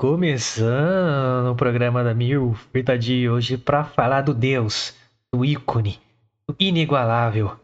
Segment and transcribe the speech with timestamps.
[0.00, 4.94] Começando o programa da Mil Fita de hoje para falar do Deus,
[5.34, 5.98] do ícone,
[6.48, 7.58] do inigualável,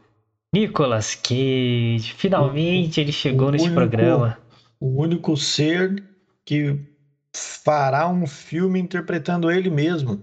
[0.53, 2.13] Nicolas Cage.
[2.17, 4.37] Finalmente ele chegou o neste único- programa.
[4.81, 6.03] O único ser
[6.45, 6.77] que
[7.33, 10.21] fará um filme interpretando ele mesmo.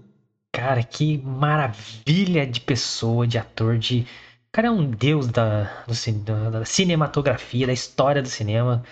[0.54, 4.00] Cara, que maravilha de pessoa, de ator, de.
[4.00, 8.82] O cara é um deus da, do da cinematografia, da história do cinema.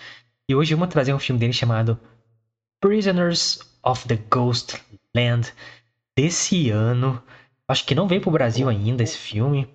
[0.49, 1.99] E hoje vamos trazer um filme dele chamado
[2.81, 4.81] Prisoners of the Ghost
[5.15, 5.53] Land
[6.17, 7.23] desse ano.
[7.67, 9.69] Acho que não veio pro Brasil ainda esse filme.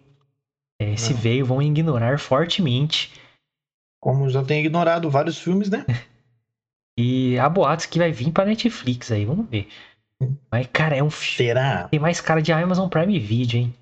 [0.78, 3.10] É, se veio, vão ignorar fortemente.
[3.98, 5.84] Como já tem ignorado vários filmes, né?
[6.98, 9.68] E há boatos que vai vir pra Netflix aí, vamos ver.
[10.50, 11.48] Mas, cara, é um filme.
[11.48, 11.88] Será?
[11.88, 13.74] Tem mais cara de Amazon Prime Video, hein?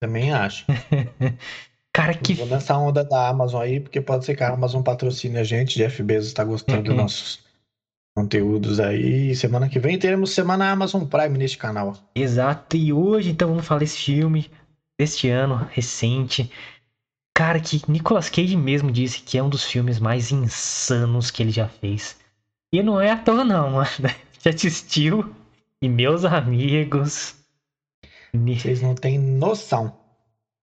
[0.00, 0.64] Também acho.
[1.92, 5.36] Cara, que Vou nessa onda da Amazon aí, porque pode ser que a Amazon patrocine
[5.36, 5.78] a gente.
[5.78, 7.40] Jeff Bezos está gostando dos nossos
[8.18, 9.34] conteúdos aí.
[9.36, 11.96] Semana que vem teremos Semana Amazon Prime neste canal.
[12.14, 14.50] Exato, e hoje então vamos falar desse filme
[14.98, 16.50] deste ano, recente.
[17.32, 21.52] Cara, que Nicolas Cage mesmo disse que é um dos filmes mais insanos que ele
[21.52, 22.18] já fez.
[22.72, 23.88] E não é à toa não, mano.
[24.40, 25.32] Já assistiu.
[25.80, 27.36] E meus amigos.
[28.34, 29.96] Vocês não têm noção.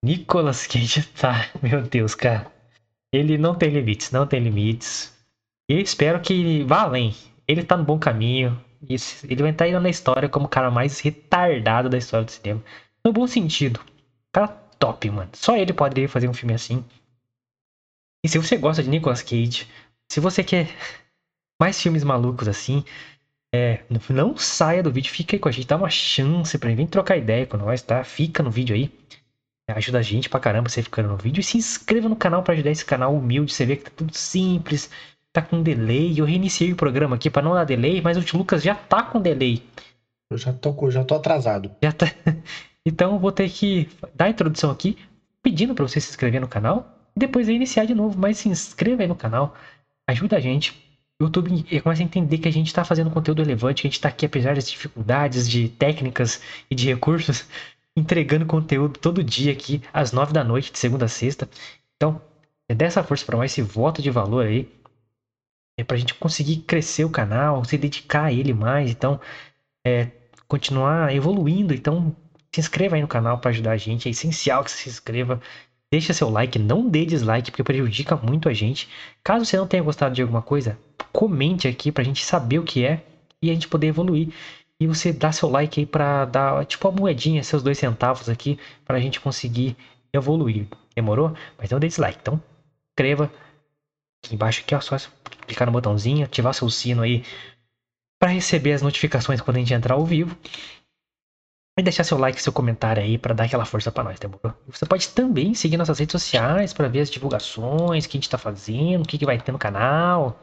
[0.04, 1.50] Nicolas Cage tá.
[1.64, 2.52] Meu Deus, cara.
[3.14, 5.14] Ele não tem limites, não tem limites.
[5.70, 7.16] E espero que ele vá além.
[7.48, 8.60] Ele tá no bom caminho.
[8.98, 12.32] Se- ele vai estar indo na história como o cara mais retardado da história do
[12.32, 12.64] cinema.
[13.04, 13.80] No bom sentido.
[14.34, 14.48] Cara
[14.80, 15.30] top, mano.
[15.34, 16.84] Só ele poderia fazer um filme assim.
[18.24, 19.68] E se você gosta de Nicolas Cage,
[20.12, 20.68] se você quer
[21.62, 22.84] mais filmes malucos assim,
[23.54, 26.78] é, não saia do vídeo, fica aí com a gente, dá uma chance pra ele,
[26.78, 28.04] vem trocar ideia com nós, tá?
[28.04, 28.92] Fica no vídeo aí.
[29.70, 31.42] Ajuda a gente pra caramba você ficando no vídeo.
[31.42, 33.54] E se inscreva no canal pra ajudar esse canal humilde.
[33.54, 34.90] Você vê que tá tudo simples.
[35.36, 36.18] Tá com delay.
[36.18, 39.20] Eu reiniciei o programa aqui pra não dar delay, mas o Lucas já tá com
[39.20, 39.62] delay.
[40.32, 41.70] Eu já tô, já tô atrasado.
[41.84, 42.10] Já tá.
[42.88, 44.96] Então eu vou ter que dar a introdução aqui,
[45.42, 47.10] pedindo pra você se inscrever no canal.
[47.16, 48.18] E depois iniciar de novo.
[48.18, 49.56] Mas se inscreva aí no canal.
[50.08, 50.72] Ajuda a gente.
[51.20, 54.00] O YouTube começa a entender que a gente tá fazendo conteúdo relevante, que a gente
[54.00, 56.42] tá aqui apesar das dificuldades de técnicas
[56.72, 57.46] e de recursos,
[57.98, 61.50] entregando conteúdo todo dia aqui, às nove da noite, de segunda a sexta.
[61.98, 62.22] Então,
[62.70, 64.70] é dessa força para mais esse voto de valor aí.
[65.78, 68.90] É pra gente conseguir crescer o canal, se dedicar a ele mais.
[68.92, 69.20] Então,
[69.86, 70.10] é,
[70.48, 71.74] continuar evoluindo.
[71.74, 72.16] Então,
[72.54, 74.08] se inscreva aí no canal para ajudar a gente.
[74.08, 75.42] É essencial que você se inscreva.
[75.92, 78.88] Deixa seu like, não dê dislike, porque prejudica muito a gente.
[79.24, 80.78] Caso você não tenha gostado de alguma coisa,
[81.14, 83.04] comente aqui pra gente saber o que é
[83.42, 84.30] e a gente poder evoluir.
[84.80, 88.60] E você dá seu like aí pra dar, tipo, a moedinha, seus dois centavos aqui,
[88.84, 89.78] pra gente conseguir
[90.14, 90.68] evoluir.
[90.94, 91.34] Demorou?
[91.58, 92.20] Mas não dê dislike.
[92.22, 92.42] Então,
[92.92, 93.32] inscreva
[94.26, 94.98] aqui embaixo aqui, ó, só
[95.46, 97.24] clicar no botãozinho, ativar seu sino aí
[98.20, 100.38] para receber as notificações quando a gente entrar ao vivo.
[101.78, 104.54] E deixar seu like, seu comentário aí para dar aquela força para nós, demorou?
[104.68, 108.30] Você pode também seguir nossas redes sociais para ver as divulgações, o que a gente
[108.30, 110.40] tá fazendo, o que, que vai ter no canal.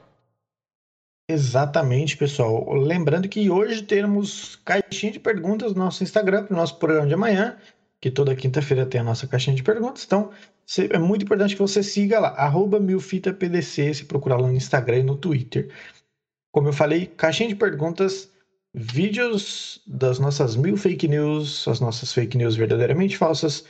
[1.31, 2.71] Exatamente, pessoal.
[2.75, 7.15] Lembrando que hoje teremos caixinha de perguntas no nosso Instagram para o nosso programa de
[7.15, 7.57] amanhã,
[8.03, 10.03] que toda quinta-feira tem a nossa caixinha de perguntas.
[10.05, 10.33] Então,
[10.91, 15.03] é muito importante que você siga lá, arroba milfitapdc, se procurar lá no Instagram e
[15.05, 15.73] no Twitter.
[16.53, 18.29] Como eu falei, caixinha de perguntas,
[18.75, 23.65] vídeos das nossas mil fake news, as nossas fake news verdadeiramente falsas,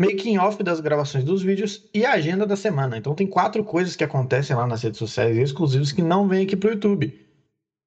[0.00, 2.96] making off das gravações dos vídeos e a agenda da semana.
[2.96, 6.56] Então tem quatro coisas que acontecem lá nas redes sociais exclusivas que não vêm aqui
[6.56, 7.29] pro YouTube.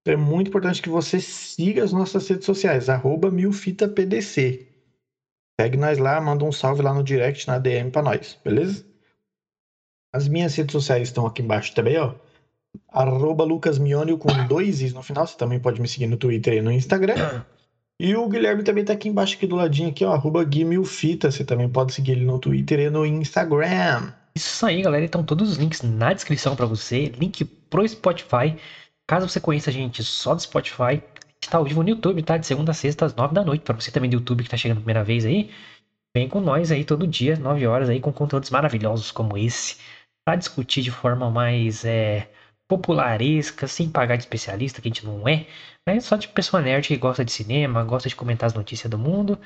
[0.03, 4.67] Então é muito importante que você siga as nossas redes sociais, arroba milfitapdc.
[5.59, 8.85] Segue nós lá, manda um salve lá no direct, na DM pra nós, beleza?
[10.13, 12.15] As minhas redes sociais estão aqui embaixo também, ó.
[12.89, 15.25] Arroba lucasmionio com dois is no final.
[15.25, 17.43] Você também pode me seguir no Twitter e no Instagram.
[17.99, 21.31] E o Guilherme também tá aqui embaixo, aqui do ladinho, aqui, ó, arroba guimilfita.
[21.31, 24.11] Você também pode seguir ele no Twitter e no Instagram.
[24.35, 25.05] Isso aí, galera.
[25.05, 27.05] Então, todos os links na descrição para você.
[27.05, 28.57] Link pro Spotify.
[29.07, 31.01] Caso você conheça a gente só do Spotify,
[31.41, 32.37] está ao vivo no YouTube, tá?
[32.37, 33.61] De segunda a sexta, às nove da noite.
[33.63, 35.51] Para você também do YouTube que tá chegando a primeira vez aí,
[36.15, 39.77] vem com nós aí todo dia, nove horas aí, com conteúdos maravilhosos como esse.
[40.25, 42.29] Pra discutir de forma mais é,
[42.67, 45.45] popularesca, sem pagar de especialista, que a gente não é.
[45.85, 48.97] É só de pessoa nerd que gosta de cinema, gosta de comentar as notícias do
[48.97, 49.37] mundo.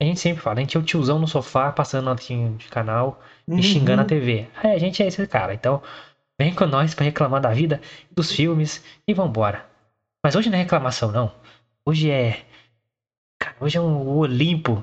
[0.00, 3.20] A gente sempre fala, a gente é o tiozão no sofá, passando notinha de canal
[3.46, 4.08] e xingando a Uhum.
[4.08, 4.48] TV.
[4.64, 5.52] É, a gente é esse cara.
[5.54, 5.82] Então,
[6.42, 7.80] vem com nós pra reclamar da vida,
[8.10, 9.66] dos filmes e vambora.
[10.24, 11.34] Mas hoje não é reclamação, não.
[11.86, 12.44] Hoje é.
[13.40, 14.82] Cara, hoje é um Olimpo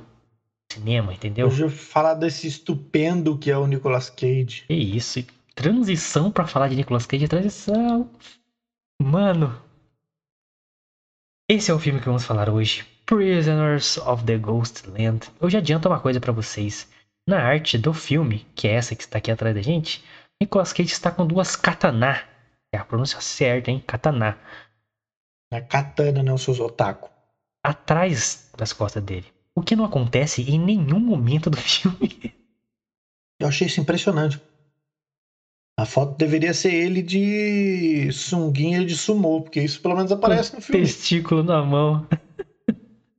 [0.71, 1.47] cinema, entendeu?
[1.47, 4.65] Hoje eu vou falar desse estupendo que é o Nicolas Cage.
[4.67, 5.25] Que isso.
[5.55, 8.09] Transição pra falar de Nicolas Cage, transição.
[9.01, 9.61] Mano.
[11.49, 12.85] Esse é o filme que vamos falar hoje.
[13.05, 15.29] Prisoners of the Ghostland.
[15.41, 16.87] Eu já adianto uma coisa para vocês.
[17.27, 20.03] Na arte do filme, que é essa que está aqui atrás da gente,
[20.41, 22.23] Nicolas Cage está com duas katana.
[22.73, 23.83] É a pronúncia certa, hein?
[23.85, 24.39] Katana.
[25.51, 27.09] É katana, não, seus otaku.
[27.63, 29.25] Atrás das costas dele.
[29.53, 32.33] O que não acontece em nenhum momento do filme.
[33.39, 34.39] Eu achei isso impressionante.
[35.77, 40.61] A foto deveria ser ele de sunguinha de sumô, porque isso pelo menos aparece no
[40.61, 40.81] filme.
[40.81, 42.07] Testículo na mão.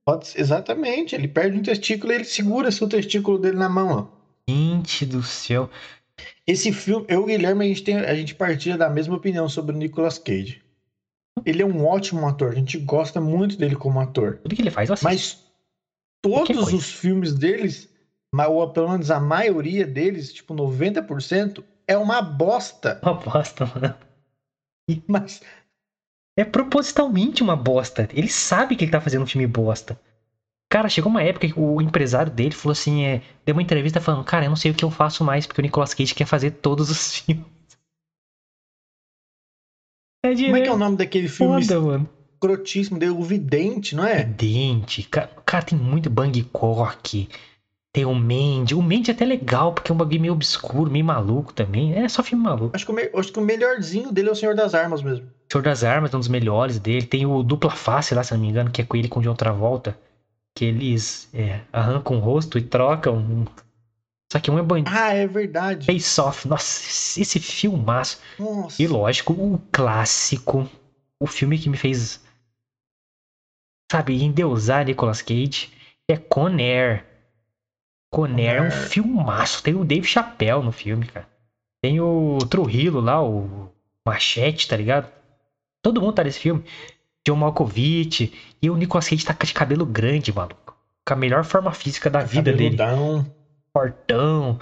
[0.04, 1.14] Pode exatamente.
[1.14, 4.20] Ele perde um testículo e ele segura seu testículo dele na mão, ó.
[4.48, 5.70] Gente do céu.
[6.46, 9.48] Esse filme, eu e o Guilherme, a gente, tem, a gente partilha da mesma opinião
[9.48, 10.62] sobre o Nicolas Cage.
[11.44, 14.38] Ele é um ótimo ator, a gente gosta muito dele como ator.
[14.38, 15.06] Tudo que ele faz, eu assisto.
[15.08, 15.50] Mas
[16.22, 17.88] todos os filmes deles,
[18.48, 23.00] ou pelo menos a maioria deles, tipo 90%, é uma bosta.
[23.02, 23.94] Uma bosta, mano.
[25.06, 25.40] Mas
[26.36, 28.08] É propositalmente uma bosta.
[28.12, 29.98] Ele sabe que ele tá fazendo um filme bosta.
[30.70, 34.24] Cara, chegou uma época que o empresário dele falou assim, é, deu uma entrevista falando,
[34.24, 36.52] cara, eu não sei o que eu faço mais, porque o Nicolas Cage quer fazer
[36.52, 37.44] todos os filmes.
[40.24, 42.08] É como é que é o nome daquele filme Foda, mano.
[42.34, 43.12] escrotíssimo dele?
[43.12, 44.22] O Vidente, não é?
[44.22, 45.02] Dente.
[45.04, 47.28] Cara, cara, tem muito Bangkok.
[47.92, 48.74] Tem o Mandy.
[48.74, 51.94] O Mandy é até legal, porque é um bagulho meio obscuro, meio maluco também.
[51.94, 52.76] É só filme maluco.
[52.76, 55.26] Acho que, o acho que o melhorzinho dele é o Senhor das Armas mesmo.
[55.50, 57.06] Senhor das Armas é um dos melhores dele.
[57.06, 59.22] Tem o Dupla Face lá, se não me engano, que é com ele com o
[59.22, 59.98] John Travolta.
[60.60, 63.16] Que eles é, arrancam o rosto e trocam.
[63.16, 63.46] um-
[64.30, 64.94] Só que um é bandido.
[64.94, 65.86] Ah, é verdade.
[65.86, 66.46] Face Off.
[66.46, 68.20] Nossa, esse filmaço.
[68.38, 68.82] Nossa.
[68.82, 70.68] E lógico, o clássico.
[71.18, 72.20] O filme que me fez.
[73.90, 75.70] Sabe, endeusar Nicolas Cage.
[76.10, 77.06] É Con Air.
[78.12, 79.62] Con Air é um filmaço.
[79.62, 81.26] Tem o Dave Chappelle no filme, cara.
[81.82, 83.72] Tem o Trujillo lá, o
[84.06, 85.10] Machete, tá ligado?
[85.82, 86.62] Todo mundo tá nesse filme.
[87.26, 88.32] John Malkovich.
[88.62, 90.76] E o Nicolas Cage tá de cabelo grande, maluco.
[91.06, 92.76] Com a melhor forma física da vida dele.
[92.76, 93.26] Cabeludão.
[93.72, 94.58] Fortão.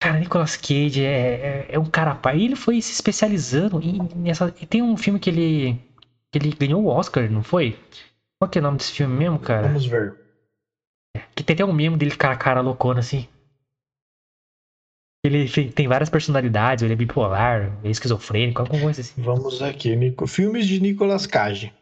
[0.00, 2.38] Cara, Nicolas Cage é, é, é um cara pai.
[2.38, 4.54] E ele foi se especializando em, nessa.
[4.60, 5.80] E tem um filme que ele.
[6.30, 7.78] que ele ganhou o Oscar, não foi?
[8.38, 9.68] Qual que é o nome desse filme mesmo, cara?
[9.68, 10.14] Vamos ver.
[11.34, 13.26] Que tem até um meme dele com a cara loucona assim.
[15.26, 19.14] Ele tem- várias personalidades, ele é bipolar, ele é esquizofrênico, alguma coisa assim.
[19.20, 19.94] Vamos aqui.
[19.96, 21.72] Nico- Filmes de Nicolas Cage.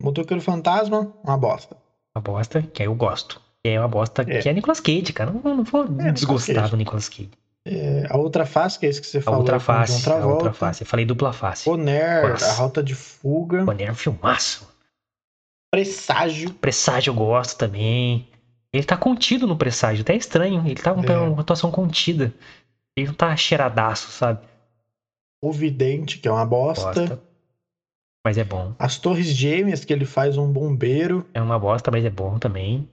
[0.00, 1.76] Motoqueiro Fantasma, uma bosta.
[2.14, 3.40] Uma bosta que aí eu gosto.
[3.62, 4.40] Que é uma bosta É.
[4.40, 5.30] que é Nicolas Cage, cara.
[5.32, 7.30] Não, não vou Nicolas desgostar do Nicolas Cage.
[7.66, 9.40] É, a outra face, que é esse que você A falou.
[9.40, 10.82] outra face, a outra face.
[10.82, 11.64] Eu falei dupla face.
[11.64, 12.42] Conner.
[12.42, 13.64] A Rota de Fuga.
[13.64, 14.66] Bonner é um filmaço.
[15.70, 16.54] Presságio.
[16.54, 18.28] Presságio eu gosto também.
[18.72, 20.62] Ele tá contido no presságio, até é estranho.
[20.66, 21.18] Ele tá com É.
[21.18, 22.32] uma atuação contida.
[22.96, 24.40] Ele não tá cheiradaço, sabe?
[25.42, 26.84] O Vidente, que é uma bosta.
[27.00, 27.22] Bosta.
[28.24, 28.74] Mas é bom.
[28.78, 31.24] As Torres Gêmeas, que ele faz um bombeiro.
[31.32, 32.88] É uma bosta, mas é bom também.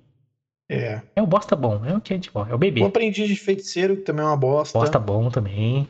[0.69, 1.01] É.
[1.15, 2.45] É um bosta bom, é o que é de bom.
[2.47, 2.81] É o bebê.
[2.81, 4.77] O Aprendiz de Feiticeiro, que também é uma bosta.
[4.77, 5.87] Bosta bom também.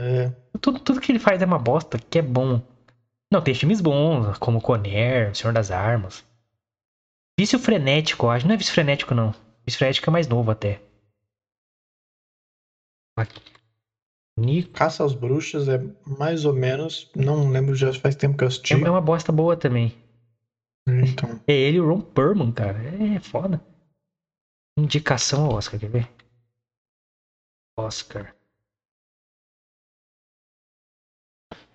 [0.00, 0.32] É.
[0.60, 2.60] Tudo, tudo que ele faz é uma bosta, que é bom.
[3.32, 6.24] Não, tem filmes bons, como Conner, Senhor das Armas.
[7.38, 8.46] Vício Frenético, eu acho.
[8.48, 9.30] Não é Vício Frenético, não.
[9.64, 10.80] Vício Frenético é mais novo até.
[13.16, 13.40] Aqui.
[14.36, 14.72] Nico.
[14.72, 17.08] Caça às Bruxas é mais ou menos.
[17.14, 18.74] Não lembro, já faz tempo que eu assisti.
[18.74, 19.96] É é uma bosta boa também.
[20.88, 21.40] Então.
[21.46, 22.78] É ele e o Ron Perlman, cara.
[23.16, 23.62] É foda.
[24.76, 26.08] Indicação ao Oscar, quer ver?
[27.76, 28.34] Oscar.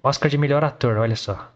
[0.03, 1.53] Oscar de melhor ator, olha só.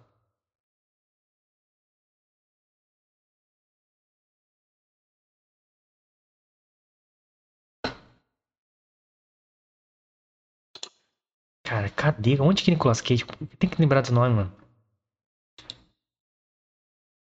[11.68, 12.40] Cara, cadê?
[12.40, 13.26] Onde que Nicolas Cage?
[13.60, 14.52] Tem que lembrar dos nomes, mano.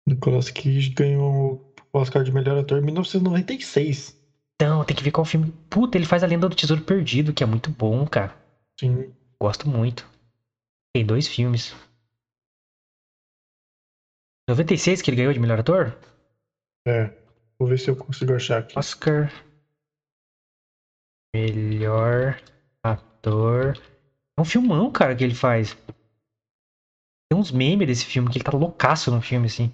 [0.07, 1.55] Nicolas Cage ganhou
[1.91, 4.15] o Oscar de melhor ator em 1996.
[4.61, 5.51] Então, tem que ver qual filme.
[5.71, 8.37] Puta, ele faz a Lenda do Tesouro Perdido, que é muito bom, cara.
[8.79, 9.11] Sim.
[9.41, 10.07] Gosto muito.
[10.95, 11.75] Tem dois filmes.
[14.51, 15.99] 96 que ele ganhou de melhor ator?
[16.87, 17.11] É.
[17.59, 18.79] Vou ver se eu consigo achar aqui.
[18.79, 19.33] Oscar.
[21.35, 22.39] Melhor
[22.85, 23.96] ator.
[24.39, 25.75] É um filmão, cara, que ele faz.
[27.31, 29.73] Tem uns memes desse filme, que ele tá loucaço no filme, assim.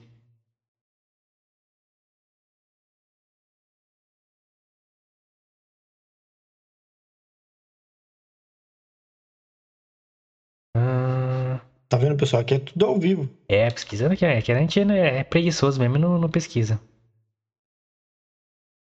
[10.76, 12.42] Ah, Tá vendo, pessoal?
[12.42, 13.28] Aqui é tudo ao vivo.
[13.48, 14.40] é, pesquisando que é.
[14.40, 16.80] Que a gente é é preguiçoso mesmo, não, não pesquisa.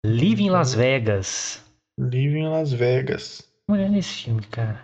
[0.06, 1.64] Live em Las Vegas.
[1.98, 3.42] Live em Las Vegas.
[3.70, 4.82] Olha nesse filme, cara.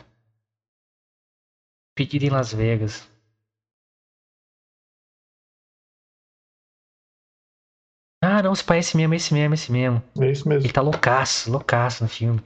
[2.00, 3.06] Despedida em Las Vegas.
[8.22, 10.02] Ah, não, se parece mesmo, esse mesmo, esse mesmo.
[10.18, 10.66] É isso mesmo.
[10.66, 12.40] Ele tá loucaço, loucaço no filme.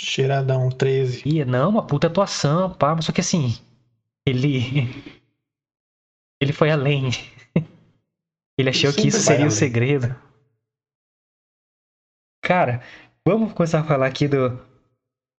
[0.00, 1.22] Cheiradão 13.
[1.26, 3.58] E não, uma puta atuação, pá, mas só que assim,
[4.26, 4.84] ele.
[6.40, 7.10] Ele foi além.
[8.56, 9.56] Ele achou que isso seria o além.
[9.56, 10.14] segredo.
[12.40, 12.80] Cara,
[13.26, 14.67] vamos começar a falar aqui do.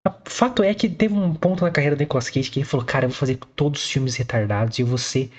[0.06, 2.86] O fato é que teve um ponto na carreira do Nicolas Cage que ele falou:
[2.86, 5.30] Cara, eu vou fazer todos os filmes retardados e eu vou ser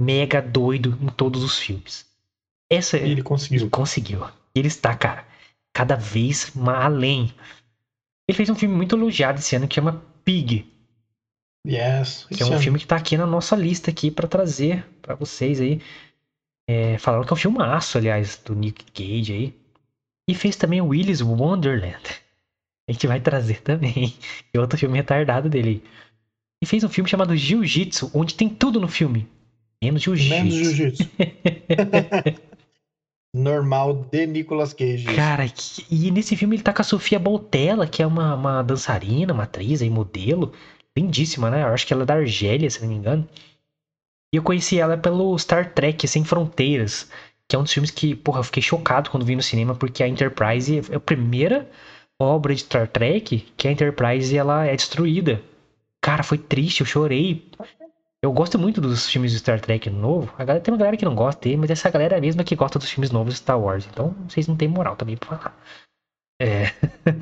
[0.00, 2.06] mega doido em todos os filmes.
[2.70, 3.68] Essa E ele conseguiu.
[3.70, 4.24] conseguiu.
[4.54, 5.24] E ele está, cara,
[5.72, 7.32] cada vez mais além.
[8.28, 10.66] Ele fez um filme muito elogiado esse ano que chama Pig,
[11.66, 12.26] Yes.
[12.30, 12.60] que é um ano.
[12.60, 15.80] filme que tá aqui na nossa lista aqui pra trazer pra vocês aí.
[16.68, 19.54] É, falaram que é um filmaço, aliás, do Nick Cage aí.
[20.28, 22.00] E fez também Willy's Wonderland.
[22.90, 24.12] A gente vai trazer também.
[24.52, 25.80] É outro filme retardado dele.
[26.60, 29.28] E fez um filme chamado Jiu-Jitsu, onde tem tudo no filme.
[29.82, 30.74] Menos Menos Jiu-Jitsu.
[30.74, 31.08] jiu-jitsu.
[33.32, 35.04] Normal de Nicolas Cage.
[35.14, 38.62] Cara, que- e nesse filme ele tá com a Sofia Boutella, que é uma, uma
[38.62, 40.52] dançarina, uma atriz aí, modelo.
[40.98, 41.62] Lindíssima, né?
[41.62, 43.26] Eu acho que ela é da Argélia, se não me engano.
[44.34, 47.08] E eu conheci ela pelo Star Trek Sem Fronteiras,
[47.48, 50.02] que é um dos filmes que, porra, eu fiquei chocado quando vi no cinema, porque
[50.02, 51.70] a Enterprise é a primeira
[52.20, 55.42] obra de Star Trek que a Enterprise ela é destruída.
[56.00, 57.50] Cara, foi triste, eu chorei.
[58.22, 60.32] Eu gosto muito dos filmes de Star Trek novo.
[60.38, 62.78] A galera, tem uma galera que não gosta mas essa galera é mesma que gosta
[62.78, 63.86] dos filmes novos de Star Wars.
[63.90, 65.58] Então, vocês não têm moral também pra falar.
[66.40, 66.66] É.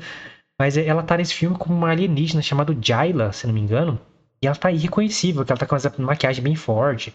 [0.59, 3.99] mas ela tá nesse filme como uma alienígena chamada Jayla, se não me engano.
[4.41, 7.13] E ela tá irreconhecível, ela tá com essa maquiagem bem forte,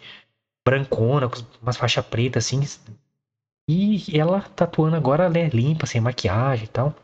[0.67, 2.63] brancona, com umas faixas pretas assim.
[3.69, 6.95] E ela tá atuando agora, né, limpa, sem maquiagem e tal.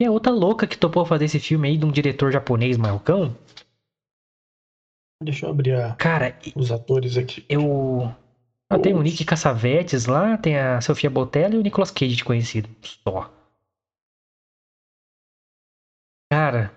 [0.00, 3.34] E a outra louca que topou fazer esse filme aí de um diretor japonês malucão.
[5.22, 7.44] Deixa eu abrir a- Cara, os atores aqui.
[7.48, 8.02] eu.
[8.70, 12.24] Ah, tem o Nick Cassavetes lá, tem a Sofia Botella e o Nicolas Cage de
[12.24, 12.68] conhecido.
[12.82, 13.32] Só.
[16.30, 16.74] Cara,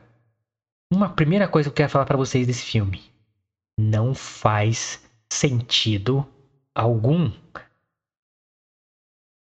[0.94, 3.02] uma primeira coisa que eu quero falar pra vocês desse filme.
[3.80, 5.02] Não faz
[5.34, 6.26] sentido
[6.78, 7.32] algum.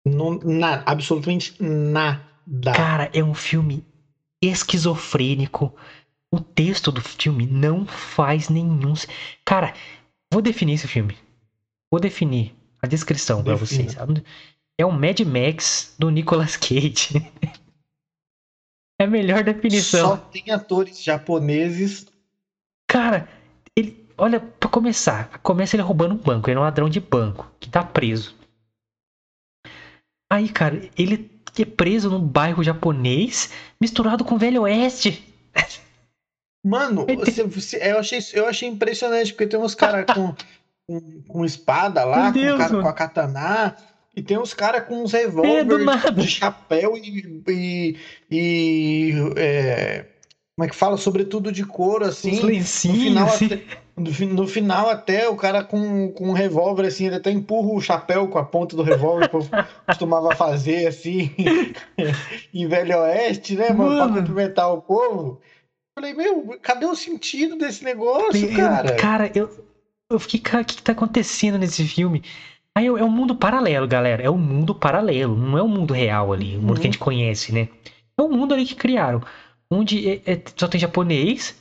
[0.06, 2.35] Não, na, absolutamente nada.
[2.76, 3.84] Cara, é um filme
[4.42, 5.76] esquizofrênico.
[6.32, 8.94] O texto do filme não faz nenhum.
[9.44, 9.74] Cara,
[10.32, 11.18] vou definir esse filme.
[11.92, 13.90] Vou definir a descrição pra Defina.
[13.90, 14.24] vocês.
[14.78, 17.32] É um Mad Max do Nicolas Cage.
[19.00, 20.10] é a melhor definição.
[20.10, 22.06] Só tem atores japoneses.
[22.88, 23.30] Cara,
[23.76, 24.06] ele.
[24.18, 26.50] Olha, pra começar, começa ele roubando um banco.
[26.50, 28.36] Ele é um ladrão de banco que tá preso.
[30.30, 35.24] Aí, cara, ele é preso num bairro japonês misturado com o Velho Oeste.
[36.64, 40.34] Mano, você- você- eu, achei, eu achei impressionante, porque tem uns caras com,
[40.88, 43.76] com, com espada lá, Meu com, Deus, cara, com a katana,
[44.16, 46.12] e tem uns caras com uns É, revólver nada.
[46.12, 47.44] de chapéu e.
[47.48, 47.96] e,
[48.32, 50.06] e, é,
[50.58, 50.96] como é que fala?
[50.98, 52.40] Sobretudo de couro, assim.
[52.40, 53.46] No lencinhos, final, assim.
[53.48, 53.62] até,
[53.98, 57.82] no, no final, até o cara com, com um revólver, assim, ele até empurra o
[57.82, 59.46] chapéu com a ponta do revólver, que eu
[59.86, 61.30] costumava fazer, assim,
[62.54, 64.18] em Velho Oeste, né, mano, pra Mano.
[64.20, 65.42] cumprimentar o povo.
[65.98, 68.96] Falei, meu, cadê o sentido desse negócio, Eu- cara?
[68.96, 69.50] Cara, eu,
[70.10, 72.22] eu fiquei, cara, o que, que tá acontecendo nesse filme?
[72.78, 74.22] Aí é um mundo paralelo, galera.
[74.24, 75.36] É um mundo paralelo.
[75.38, 76.92] Não é um mundo real ali, o mundo que a Uhum.
[76.92, 77.70] gente conhece, né?
[78.20, 79.22] É um mundo ali que criaram.
[79.70, 81.56] Onde é- é- só tem japonês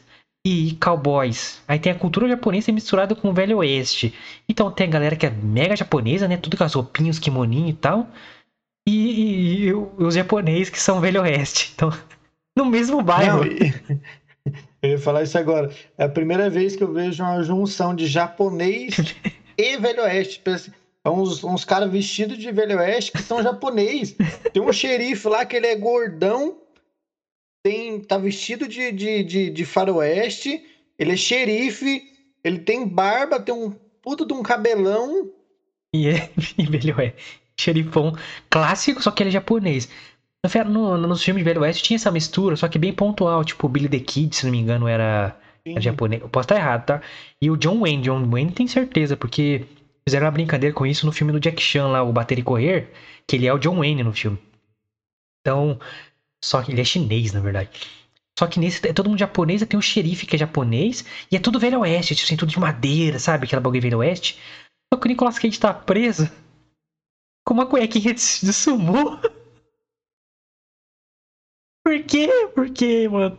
[0.46, 1.62] e cowboys.
[1.66, 4.12] Aí tem a cultura japonesa misturada com o Velho Oeste.
[4.48, 6.36] Então tem a galera que é mega japonesa, né?
[6.36, 8.06] Tudo com as roupinhas, kimoninho e tal.
[8.86, 11.72] E, e- e os japoneses que são Velho Oeste.
[11.74, 11.90] Então,
[12.56, 13.44] no mesmo bairro.
[13.44, 14.00] Não,
[14.82, 15.70] eu ia falar isso agora.
[15.96, 18.96] É a primeira vez que eu vejo uma junção de japonês
[19.56, 20.42] e Velho Oeste.
[21.06, 24.14] É uns, uns caras vestidos de Velho Oeste que são japonês.
[24.52, 26.58] Tem um xerife lá que ele é gordão,
[27.64, 30.62] tem, tá vestido de, de, de, de faroeste,
[30.98, 32.02] ele é xerife,
[32.44, 33.70] ele tem barba, tem um
[34.02, 35.30] puto de um cabelão.
[35.94, 36.30] E é
[36.70, 37.40] Velho Oeste.
[37.58, 38.14] Xerifão
[38.50, 39.88] clássico, só que ele é japonês.
[40.66, 43.42] No, no, nos filmes de Velho Oeste tinha essa mistura, só que bem pontual.
[43.42, 46.20] Tipo, o Billy the Kid, se não me engano, era, era japonês.
[46.20, 47.00] Eu posso estar errado, tá?
[47.40, 48.02] E o John Wayne.
[48.02, 49.64] John Wayne tem certeza, porque
[50.06, 52.90] fizeram uma brincadeira com isso no filme do Jack Chan lá, o Bater e Correr,
[53.26, 54.38] que ele é o John Wayne no filme.
[55.40, 55.78] Então,
[56.44, 57.70] só que ele é chinês, na verdade.
[58.38, 61.40] Só que nesse é todo mundo japonês, tem um xerife que é japonês, e é
[61.40, 63.46] tudo Velho Oeste, tipo, tem tudo de madeira, sabe?
[63.46, 64.38] Aquela bagulho Velho Oeste.
[64.92, 66.24] Só que o Nicolas Cage tá preso
[67.46, 69.18] com uma cuequinha de, de sumô.
[71.82, 72.28] Por quê?
[72.54, 73.36] Por quê, mano?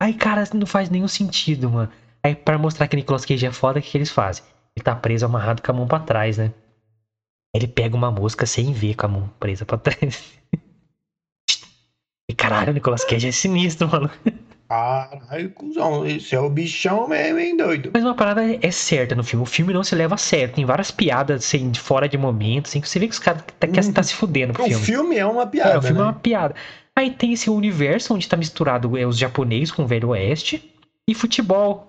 [0.00, 1.92] Aí, cara, não faz nenhum sentido, mano.
[2.24, 4.44] Aí, pra mostrar que Nicolas Cage é foda, o que, que eles fazem?
[4.76, 6.52] Ele tá preso, amarrado com a mão pra trás, né?
[7.54, 10.40] Ele pega uma mosca sem ver com a mão presa pra trás.
[12.30, 14.10] E caralho, o Nicolas Cage é sinistro, mano.
[14.68, 17.90] Caralho, cuzão, esse é o bichão mesmo, hein, doido?
[17.92, 19.42] Mas uma parada é certa no filme.
[19.42, 20.54] O filme não se leva a sério.
[20.54, 23.66] Tem várias piadas, assim, fora de momento, assim, que você vê que os caras tá,
[23.68, 24.84] que tá se fudendo pro O filme.
[24.84, 26.06] filme é uma piada, É, o filme é né?
[26.08, 26.54] uma piada.
[26.96, 30.72] Aí tem esse universo onde tá misturado é, os japoneses com o Velho Oeste
[31.06, 31.88] e futebol.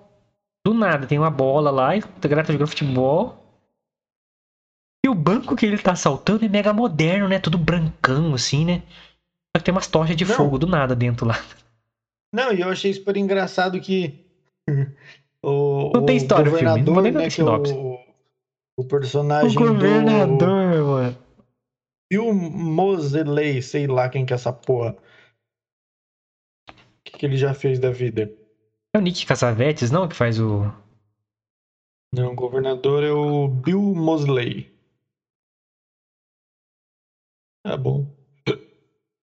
[0.66, 3.40] Do nada, tem uma bola lá, e o cara tá jogando futebol.
[5.04, 7.38] E o banco que ele tá assaltando é mega moderno, né?
[7.38, 8.82] Tudo brancão, assim, né?
[9.54, 10.34] Só que tem umas tochas de Não.
[10.34, 11.36] fogo do nada dentro lá.
[12.34, 14.26] Não, e eu achei super engraçado que
[15.44, 18.00] o, Não tem o história o filme, não vou nem né, que é o, o
[18.76, 21.24] O personagem governador, do mano.
[22.10, 24.96] Bill Moseley, sei lá quem que é essa porra.
[26.68, 28.32] O que, que ele já fez da vida?
[28.94, 30.08] É o Nick Cassavetes, não?
[30.08, 30.62] Que faz o.
[32.12, 34.72] Não, o governador é o Bill Moseley.
[37.64, 38.13] Tá bom.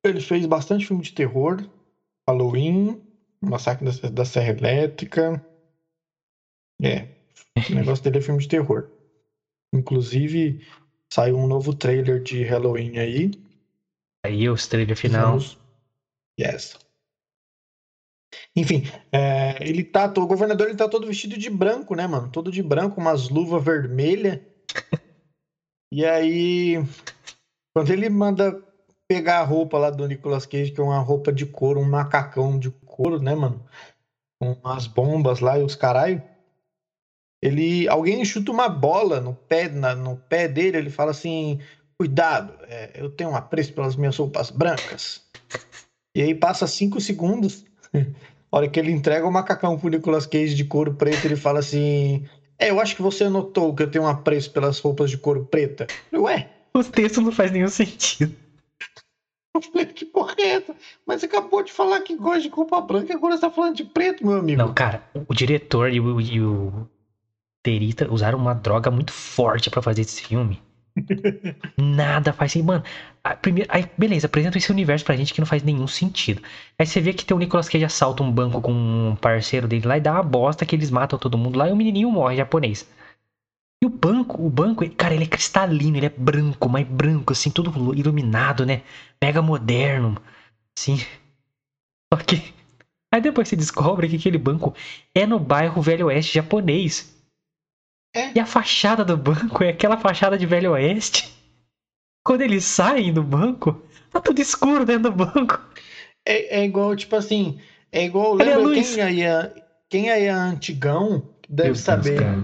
[0.03, 1.57] Ele fez bastante filme de terror.
[2.27, 3.01] Halloween,
[3.41, 5.43] Massacre da, da Serra Elétrica.
[6.81, 7.09] É, o
[7.75, 8.89] negócio dele é filme de terror.
[9.73, 10.59] Inclusive,
[11.11, 13.31] saiu um novo trailer de Halloween aí.
[14.25, 15.37] Aí o trailer final.
[15.39, 15.59] Vamos-
[16.39, 16.77] Yes.
[18.55, 22.31] Enfim, é, ele tá, o governador ele tá todo vestido de branco, né, mano?
[22.31, 24.39] Todo de branco, umas luvas vermelhas.
[25.93, 26.75] E aí,
[27.73, 28.57] quando ele manda
[29.11, 32.57] pegar a roupa lá do Nicolas Cage, que é uma roupa de couro, um macacão
[32.57, 33.61] de couro, né, mano?
[34.41, 36.23] Com umas bombas lá e os caralho.
[37.43, 41.59] Ele, alguém chuta uma bola no pé, na- no pé dele, ele fala assim:
[41.99, 45.21] Cuidado, é, eu tenho um apreço pelas minhas roupas brancas.
[46.15, 47.65] E aí passa cinco segundos.
[48.53, 51.59] A hora que ele entrega o macacão pro Nicolas Cage de couro preto, ele fala
[51.59, 52.25] assim:
[52.57, 55.45] É, eu acho que você notou que eu tenho um apreço pelas roupas de couro
[55.45, 55.85] preta.
[56.13, 58.33] Ué, Os textos não faz nenhum sentido.
[59.55, 60.75] eu falei, que porra é essa?
[61.05, 63.83] Mas você acabou de falar que gosta de roupa branca, agora você tá falando de
[63.83, 64.57] preto, meu amigo.
[64.57, 66.87] Não, cara, o diretor e o, e o
[67.63, 70.61] Terita usaram uma droga muito forte pra fazer esse filme.
[71.77, 72.67] Nada faz sentido.
[72.67, 72.83] Mano,
[73.23, 76.41] a primeira, aí, beleza, apresenta esse universo pra gente que não faz nenhum sentido.
[76.77, 79.87] Aí você vê que tem o Nicolas Cage assalta um banco com um parceiro dele
[79.87, 82.35] lá e dá uma bosta que eles matam todo mundo lá e o menininho morre
[82.35, 82.87] japonês.
[83.83, 87.49] E o banco, o banco, cara, ele é cristalino, ele é branco, mas branco, assim,
[87.49, 88.83] todo iluminado, né?
[89.21, 90.21] Mega moderno,
[90.77, 90.97] assim.
[92.13, 92.53] Só que.
[93.13, 94.73] Aí depois você descobre que aquele banco
[95.13, 97.11] é no bairro Velho Oeste japonês.
[98.15, 98.31] É.
[98.35, 101.33] E a fachada do banco é aquela fachada de Velho Oeste.
[102.23, 105.59] Quando eles saem do banco, tá tudo escuro dentro do banco.
[106.25, 107.59] É, é igual, tipo assim,
[107.91, 108.93] é igual, lembra luz?
[108.93, 112.37] quem aí é, quem aí é antigão deve Meu Deus, saber cara.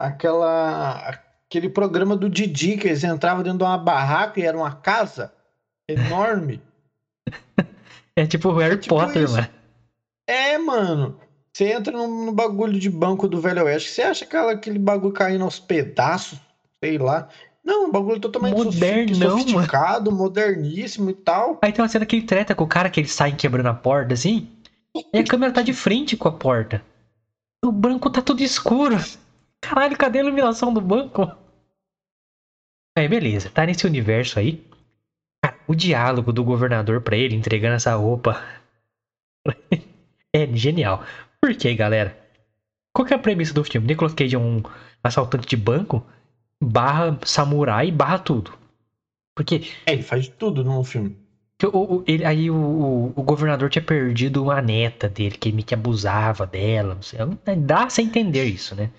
[0.00, 4.72] Aquela aquele programa do Didi que eles entravam dentro de uma barraca e era uma
[4.72, 5.32] casa
[5.88, 6.60] enorme.
[8.16, 9.34] É tipo o Harry tipo Potter, isso.
[9.34, 9.48] mano.
[10.26, 11.16] É, mano.
[11.56, 15.12] Você entra no, no bagulho de banco do Velho Oeste, você acha aquela, aquele bagulho
[15.12, 16.38] caindo aos pedaços,
[16.82, 17.28] sei lá.
[17.64, 21.58] Não, um bagulho totalmente Modernão, sofi- sofisticado, moderníssimo e tal.
[21.62, 23.74] Aí tem uma cena que ele treta com o cara que eles saem quebrando a
[23.74, 24.48] porta, assim.
[25.14, 26.82] E a câmera tá de frente com a porta.
[27.64, 28.96] O banco tá tudo escuro.
[29.62, 31.22] Caralho, cadê a iluminação do banco?
[32.98, 33.50] Aí, beleza.
[33.50, 34.62] Tá nesse universo aí.
[35.42, 38.42] Cara, o diálogo do governador pra ele entregando essa roupa
[40.34, 41.02] é genial.
[41.40, 42.16] Por quê, galera?
[42.94, 43.86] Qual que é a premissa do filme?
[43.86, 44.60] Nicolas Cage é um
[45.02, 46.04] assaltante de banco
[46.62, 48.58] barra samurai barra tudo.
[49.36, 51.16] Porque É, ele faz de tudo no filme.
[51.58, 55.52] que o- o- ele- aí o, o- o governador tinha perdido uma neta dele, que
[55.52, 56.94] meio que abusava dela.
[56.94, 57.18] Não sei,
[57.56, 58.90] dá sem entender isso, né?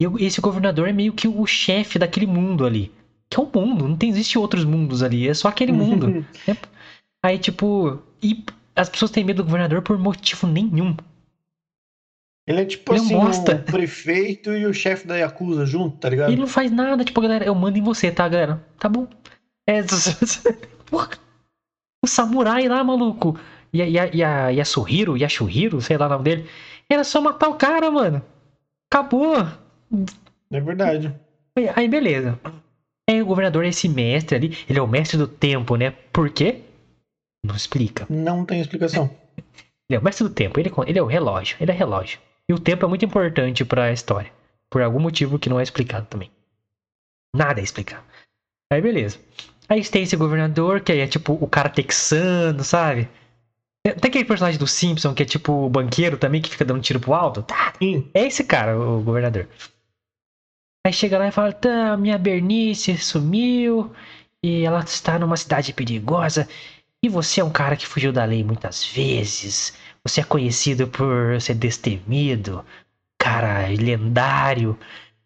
[0.00, 2.92] E o- esse governador é meio que o chefe daquele mundo ali.
[3.30, 6.24] Que é um mundo, não tem, existe outros mundos ali, é só aquele mundo.
[7.22, 8.44] Aí, tipo, e
[8.76, 10.96] as pessoas têm medo do governador por motivo nenhum.
[12.46, 13.56] Ele é tipo Ele é assim, bosta.
[13.56, 16.30] o prefeito e o chefe da Yakuza junto, tá ligado?
[16.30, 18.64] Ele não faz nada, tipo, galera, eu mando em você, tá, galera?
[18.78, 19.06] Tá bom.
[19.66, 19.82] É.
[22.02, 23.38] O samurai lá, maluco.
[23.72, 26.48] E a, e a, e a Yasuhiro, Yashuhiro, sei lá o nome dele.
[26.88, 28.22] Era só matar o cara, mano.
[28.90, 29.34] Acabou.
[30.50, 31.14] É verdade.
[31.74, 32.38] Aí, beleza.
[33.08, 34.56] Aí o governador é esse mestre ali.
[34.68, 35.90] Ele é o mestre do tempo, né?
[36.12, 36.62] Por quê?
[37.44, 38.06] Não explica.
[38.08, 39.10] Não tem explicação.
[39.88, 40.60] Ele é o mestre do tempo.
[40.60, 41.56] Ele, ele é o relógio.
[41.60, 42.18] Ele é relógio.
[42.48, 44.30] E o tempo é muito importante pra história.
[44.70, 46.30] Por algum motivo que não é explicado também.
[47.34, 48.04] Nada é explicado.
[48.72, 49.18] Aí beleza.
[49.68, 53.08] Aí tem esse governador, que aí é tipo o cara texano, sabe?
[53.84, 57.00] Tem aquele personagem do Simpson que é tipo o banqueiro também, que fica dando tiro
[57.00, 57.42] pro alto?
[57.42, 57.72] Tá.
[57.78, 58.10] Sim.
[58.12, 59.46] É esse cara, o governador.
[60.88, 63.92] Aí chega lá e fala: tá, minha Bernice sumiu
[64.42, 66.48] e ela está numa cidade perigosa.
[67.04, 69.74] E você é um cara que fugiu da lei muitas vezes.
[70.02, 72.64] Você é conhecido por ser destemido,
[73.20, 74.78] cara lendário.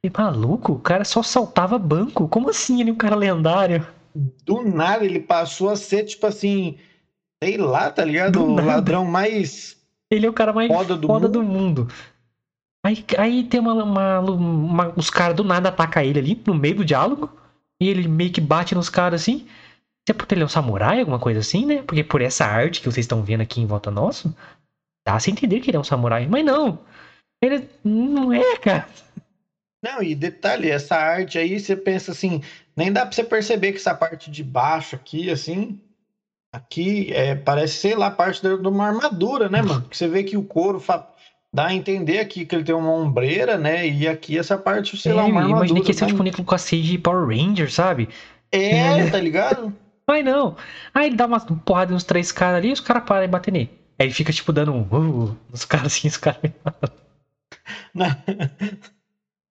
[0.04, 2.26] E maluco, o cara só saltava banco.
[2.26, 3.86] Como assim ele é um cara lendário?
[4.44, 6.76] Do nada ele passou a ser, tipo assim,
[7.40, 8.32] sei lá, tá ligado?
[8.32, 8.66] Do O nada.
[8.66, 9.76] ladrão mais.
[10.10, 11.32] Ele é o cara mais Foda do foda mundo.
[11.38, 11.88] do mundo.
[12.92, 16.76] Aí, aí tem uma, uma- uma- Os caras do nada atacam ele ali, no meio
[16.76, 17.30] do diálogo.
[17.80, 19.46] E ele meio que bate nos caras assim.
[20.06, 21.82] Se é porque ele é um samurai, alguma coisa assim, né?
[21.82, 24.34] Porque por essa arte que vocês estão vendo aqui em volta nosso,
[25.06, 26.26] dá a entender que ele é um samurai.
[26.28, 26.78] Mas não.
[27.42, 28.88] Ele não é, cara.
[29.84, 32.40] Não, e detalhe, essa arte aí, você pensa assim,
[32.76, 35.80] nem dá pra você perceber que essa parte de baixo aqui, assim,
[36.54, 39.82] aqui, é, parece, sei lá, parte de uma armadura, né, mano?
[39.82, 41.11] Porque você vê que o couro fa-
[41.54, 43.86] dá a entender aqui que ele tem uma ombreira, né?
[43.86, 45.58] E aqui essa parte, sei lá, É, uma eu armadura.
[45.58, 48.08] imaginei que ia ser tipo Nicolas Cage de Power Ranger, sabe?
[48.50, 49.72] É, tá ligado?
[50.08, 50.56] Mas não.
[50.92, 53.52] Aí ele dá uma porrada nos três caras ali e os caras param e batem
[53.52, 53.70] nele.
[53.98, 56.40] Aí ele fica tipo dando um uh, nos caras assim, os caras.
[57.94, 58.16] Na-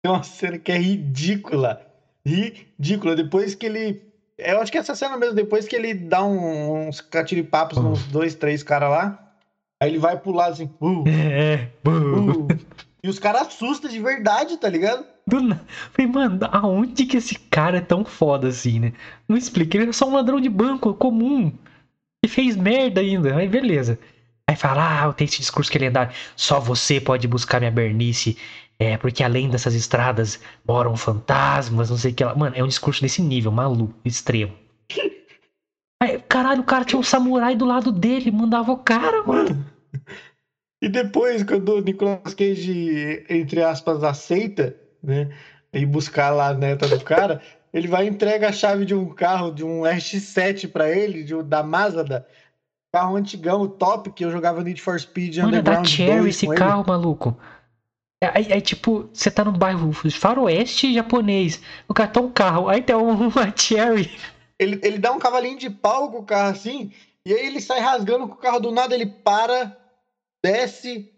[0.03, 1.81] Tem uma cena que é ridícula.
[2.27, 3.17] Ridícula.
[3.17, 4.03] Depois que ele.
[4.37, 7.91] Eu acho que essa cena mesmo, depois que ele dá um- uns catiripapos Uhum.
[7.91, 9.24] nos dois, três caras lá.
[9.85, 10.71] Aí ele vai lado assim.
[10.81, 12.43] Uh, É, uh.
[12.43, 12.49] uh,
[13.03, 15.05] e os caras assustam de verdade, tá ligado?
[15.27, 15.61] Do na...
[15.93, 18.93] Falei, mano, aonde que esse cara é tão foda assim, né?
[19.29, 21.53] Não explica, ele é só um ladrão de banco comum.
[22.25, 23.37] E fez merda ainda.
[23.37, 23.99] Aí beleza.
[24.49, 26.15] Aí fala, ah, tem esse discurso que é lendário.
[26.35, 28.39] Só você pode buscar minha bernice.
[28.79, 32.35] É, porque além dessas estradas moram fantasmas, não sei o que lá.
[32.35, 34.55] Mano, é um discurso desse nível, maluco, extremo.
[36.03, 39.74] Aí, caralho, o cara tinha um samurai do lado dele, mandava o cara, mano.
[40.83, 45.31] E depois, quando o Nicolas Cage, entre aspas, aceita, né?
[45.73, 47.41] E buscar lá a neta do cara,
[47.73, 51.43] ele vai e entrega a chave de um carro, de um RX-7 pra ele, de,
[51.43, 52.27] da Mazda.
[52.95, 56.21] Carro antigão, o top, que eu jogava Need for Speed Mano, é da Underground Cherry
[56.21, 56.59] 2 esse com ele.
[56.61, 57.37] carro, maluco.
[58.23, 61.61] É, Aí, aí, tipo, você tá no bairro faroeste japonês.
[61.89, 64.11] O cara tá um carro, aí tem uma Cherry.
[64.59, 66.93] Ele, ele dá um cavalinho de pau com o carro assim,
[67.27, 69.77] e aí ele sai rasgando com o carro do nada, ele para,
[70.45, 71.11] desce,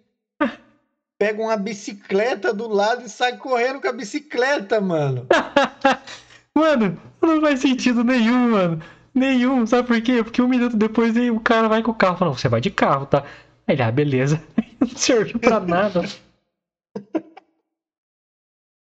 [1.19, 5.27] pega uma bicicleta do lado e sai correndo com a bicicleta, mano.
[6.55, 8.83] Mano, não faz sentido nenhum, mano.
[9.15, 10.25] Nenhum, sabe por quê?
[10.25, 12.17] Porque um minuto depois aí o cara vai com o carro.
[12.17, 13.27] Fala, você vai de carro, tá?
[13.67, 14.43] Aí ele, ah, beleza.
[14.81, 16.01] Não serviu pra nada.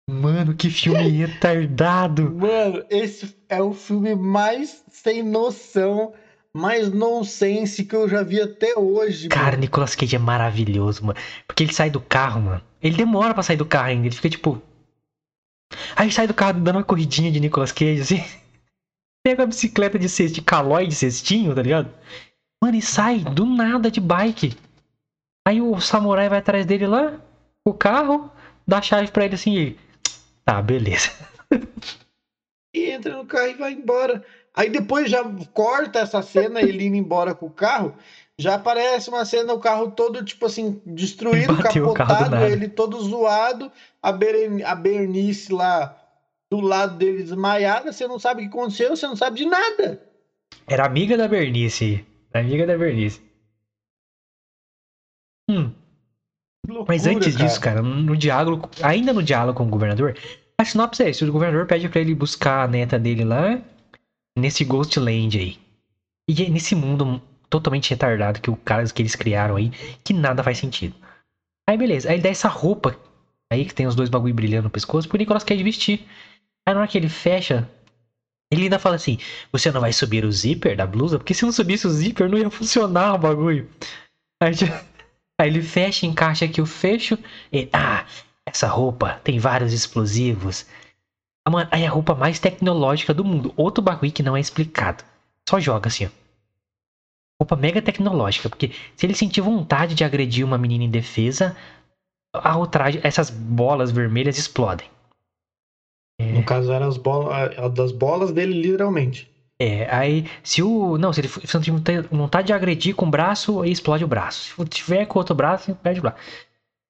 [0.07, 2.31] Mano, que filme retardado.
[2.31, 6.13] Mano, esse é o filme mais sem noção,
[6.57, 9.29] mais nonsense que eu já vi até hoje.
[9.29, 9.59] Cara, mano.
[9.59, 11.19] Nicolas Cage é maravilhoso, mano.
[11.45, 12.61] Porque ele sai do carro, mano.
[12.81, 14.07] Ele demora pra sair do carro ainda.
[14.07, 14.61] Ele fica tipo.
[15.95, 18.23] Aí sai do carro dando uma corridinha de Nicolas Cage, assim.
[19.23, 20.33] Pega a bicicleta de, cest...
[20.33, 21.93] de calói de cestinho, tá ligado?
[22.63, 24.57] Mano, e sai do nada de bike.
[25.47, 27.21] Aí o samurai vai atrás dele lá,
[27.65, 28.31] o carro,
[28.67, 29.79] dá a chave pra ele assim e.
[30.43, 31.11] Tá, beleza.
[32.77, 34.23] E entra no carro e vai embora.
[34.57, 37.93] Aí depois já corta essa cena, ele indo embora com o carro.
[38.39, 43.71] Já aparece uma cena, o carro todo, tipo assim, destruído, Bateu capotado, ele todo zoado,
[44.01, 45.95] a, Beren- a Bernice lá
[46.51, 49.99] do lado dele desmaiada, você não sabe o que aconteceu, você não sabe de nada.
[50.67, 52.03] Era amiga da Bernice.
[52.33, 53.21] Amiga da Bernice.
[55.49, 55.71] Hum,
[56.67, 60.15] loucura, Mas antes disso, cara, no diálogo, ainda no diálogo com o governador,
[60.59, 63.61] a sinopse é isso: o governador pede pra ele buscar a neta dele lá
[64.37, 65.59] nesse Ghostland aí.
[66.29, 69.69] E é nesse mundo totalmente retardado que o caras que eles criaram aí,
[70.03, 70.95] que nada faz sentido.
[71.67, 72.97] Aí beleza, aí ele dá essa roupa
[73.51, 76.05] aí que tem os dois bagulho brilhando no pescoço pro Nicolas Cage vestir.
[76.65, 77.69] Aí na hora que ele fecha,
[78.51, 79.17] ele ainda fala assim:
[79.51, 81.17] Você não vai subir o zíper da blusa?
[81.17, 83.69] Porque se não subisse o zíper, não ia funcionar o bagulho.
[84.41, 84.53] Aí,
[85.39, 87.17] Aí ele fecha, encaixa aqui o fecho.
[87.53, 88.05] E, ah,
[88.45, 90.65] essa roupa tem vários explosivos.
[91.47, 93.53] Ah, mano, aí é a roupa mais tecnológica do mundo.
[93.55, 95.01] Outro bagulho que não é explicado.
[95.47, 96.09] Só joga assim, ó.
[97.41, 98.49] Roupa mega tecnológica.
[98.49, 101.55] Porque se ele sentir vontade de agredir uma menina em defesa,
[102.33, 104.89] a outra, essas bolas vermelhas explodem.
[106.19, 109.31] No caso, eram as bolas, das bolas dele, literalmente.
[109.61, 110.97] É, aí se o.
[110.97, 114.07] Não, se ele se não tiver vontade de agredir com o braço, aí explode o
[114.07, 114.53] braço.
[114.53, 116.17] Se tiver com outro braço, perde o braço.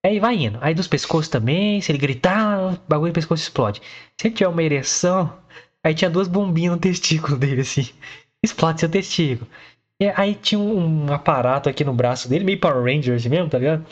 [0.05, 0.57] Aí vai indo.
[0.62, 3.81] Aí dos pescoços também, se ele gritar, o bagulho do pescoço explode.
[4.19, 5.38] Se ele tiver uma ereção,
[5.83, 7.89] aí tinha duas bombinhas no testículo dele, assim.
[8.43, 9.49] Explode seu testículo.
[9.99, 13.86] E aí tinha um, aparato aqui no braço dele, meio Power Rangers mesmo, tá ligado?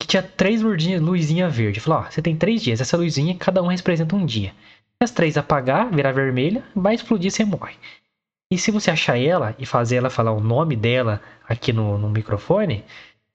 [0.00, 1.80] Que tinha três luzinhas luzinha verde.
[1.80, 2.80] Falou, ó, você tem três dias.
[2.80, 4.50] Essa luzinha, cada um representa um dia.
[4.50, 7.74] Se as três apagar, virar vermelha, vai explodir e você morre.
[8.52, 12.08] E se você achar ela e fazer ela falar o nome dela aqui no, no
[12.08, 12.84] microfone,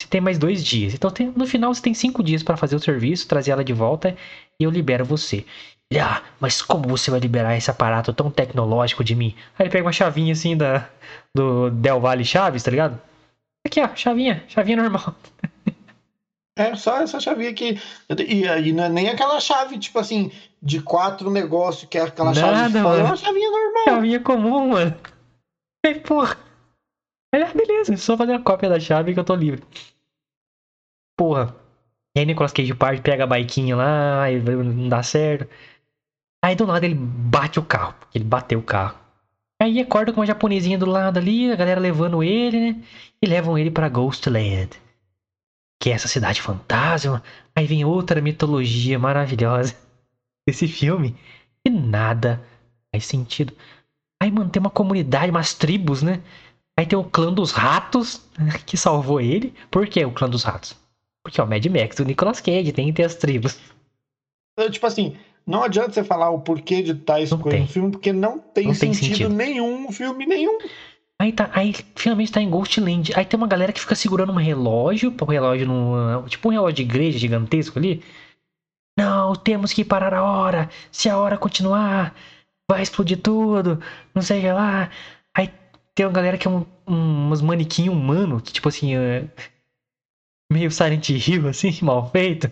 [0.02, 0.94] você tem mais dois dias.
[0.94, 3.74] Então tem, no final você tem cinco dias para fazer o serviço, trazer ela de
[3.74, 4.16] volta
[4.60, 5.46] e eu libero você.
[5.90, 9.34] Ele, ah, mas como você vai liberar esse aparato tão tecnológico de mim?
[9.58, 10.88] Aí ele pega uma chavinha assim da,
[11.34, 13.00] do Del Valle Chaves, tá ligado?
[13.66, 15.16] Aqui, ó, chavinha, chavinha normal.
[16.58, 17.80] É só essa chavinha aqui.
[18.10, 22.34] E, e não é nem aquela chave, tipo assim, de quatro negócios, que é aquela
[22.34, 23.00] Nada, chave de fora.
[23.00, 23.84] É uma chavinha normal.
[23.86, 24.96] Chavinha comum, mano.
[25.86, 26.36] Aí, porra.
[27.34, 29.64] Aí, ah, beleza, só fazer a cópia da chave que eu tô livre.
[31.18, 31.56] Porra.
[32.16, 35.48] E aí Nicolas Cage parte, pega a baiquinha lá, aí não dá certo.
[36.44, 38.98] Aí do nada ele bate o carro, ele bateu o carro.
[39.62, 42.84] Aí acorda com uma japonesinha do lado ali, a galera levando ele, né?
[43.22, 44.70] E levam ele pra Ghostland.
[45.82, 47.24] Que é essa cidade fantasma.
[47.56, 49.76] Aí vem outra mitologia maravilhosa
[50.48, 51.16] desse filme.
[51.66, 52.44] E nada
[52.92, 53.54] faz sentido.
[54.22, 56.22] Aí, mano, tem uma comunidade, umas tribos, né?
[56.78, 58.22] Aí tem o clã dos ratos,
[58.66, 59.54] que salvou ele.
[59.72, 60.76] Por que o clã dos ratos?
[61.24, 63.58] Porque é o Mad Max, o Nicolas Cage, tem que ter as tribos.
[64.54, 67.68] Então, tipo assim, não adianta você falar o porquê de tais Não coisas tem.
[67.68, 69.34] no filme, porque não tem, Não tem sentido, sentido.
[69.34, 70.58] nenhum no filme nenhum.
[71.20, 73.12] Aí tá, aí finalmente tá em Ghostland.
[73.16, 76.76] Aí tem uma galera que fica segurando um relógio, um relógio no, tipo um relógio
[76.76, 78.04] de igreja gigantesco ali.
[78.98, 80.70] Não, temos que parar a hora.
[80.92, 82.16] Se a hora continuar,
[82.70, 83.82] vai explodir tudo.
[84.14, 84.92] Não sei lá.
[85.98, 89.28] Tem uma galera que é um, um, uns manequim humano, que tipo assim, é
[90.54, 92.52] meio Silent Hill, assim, mal feito.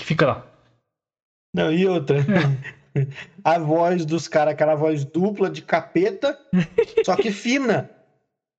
[0.00, 0.46] Que fica lá.
[1.54, 2.16] Não, e outra.
[3.44, 6.38] A voz dos caras, aquela voz dupla de capeta,
[7.04, 7.90] só que fina.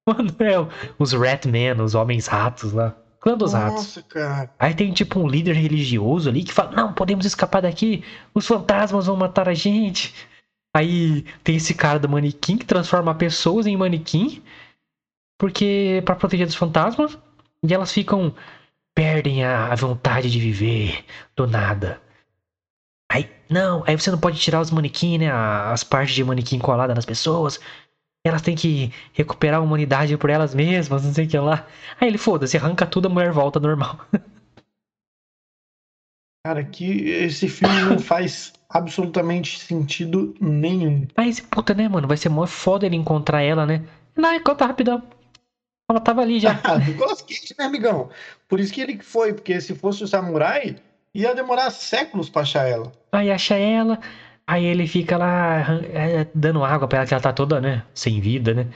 [0.08, 2.96] Mano, é os Ratmen, os homens ratos lá.
[3.20, 3.78] Clã dos ratos.
[3.78, 4.54] Nossa, cara.
[4.60, 9.08] Aí tem tipo um líder religioso ali que fala: Não, podemos escapar daqui, os fantasmas
[9.08, 10.14] vão matar a gente.
[10.76, 14.44] Aí tem esse cara do manequim que transforma pessoas em manequim,
[15.38, 17.18] porque para proteger dos fantasmas,
[17.64, 18.34] e elas ficam
[18.98, 22.02] perdem a, vontade de viver do nada.
[23.12, 25.32] Aí, não, aí você não pode tirar os manequim, né?
[25.32, 27.60] As partes de manequim colada nas pessoas.
[28.26, 31.68] Elas têm que recuperar a humanidade por elas mesmas, não sei o que lá.
[32.02, 34.00] Aí ele, foda-se, arranca tudo, a mulher volta normal.
[36.48, 41.06] Cara, que esse filme não faz absolutamente sentido nenhum.
[41.18, 42.08] Esse puta, né, mano?
[42.08, 43.84] Vai ser mó foda ele encontrar ela, né?
[44.16, 45.04] Não, conta rapidão.
[45.92, 46.58] Ela tava ali já.
[46.64, 48.10] Ah, Nicolas Cage, né, amigão?
[48.48, 50.78] Por isso que ele foi, porque se fosse o samurai,
[51.14, 52.94] ia demorar séculos pra achar ela.
[53.12, 54.00] Aí acha ela.
[54.48, 57.84] Aí ele fica lá é, dando água pra ela, que ela tá toda, né?
[57.94, 58.68] Sem vida, né?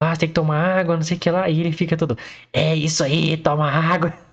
[0.00, 1.50] Ah, você tem que tomar água, não sei o que lá.
[1.50, 2.16] E ele fica todo.
[2.50, 4.23] É isso aí, toma água.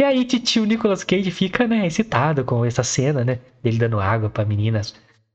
[0.00, 3.40] E aí, titio Nicolas Cage fica, né, excitado com essa cena, né?
[3.62, 4.80] Dele dando água pra menina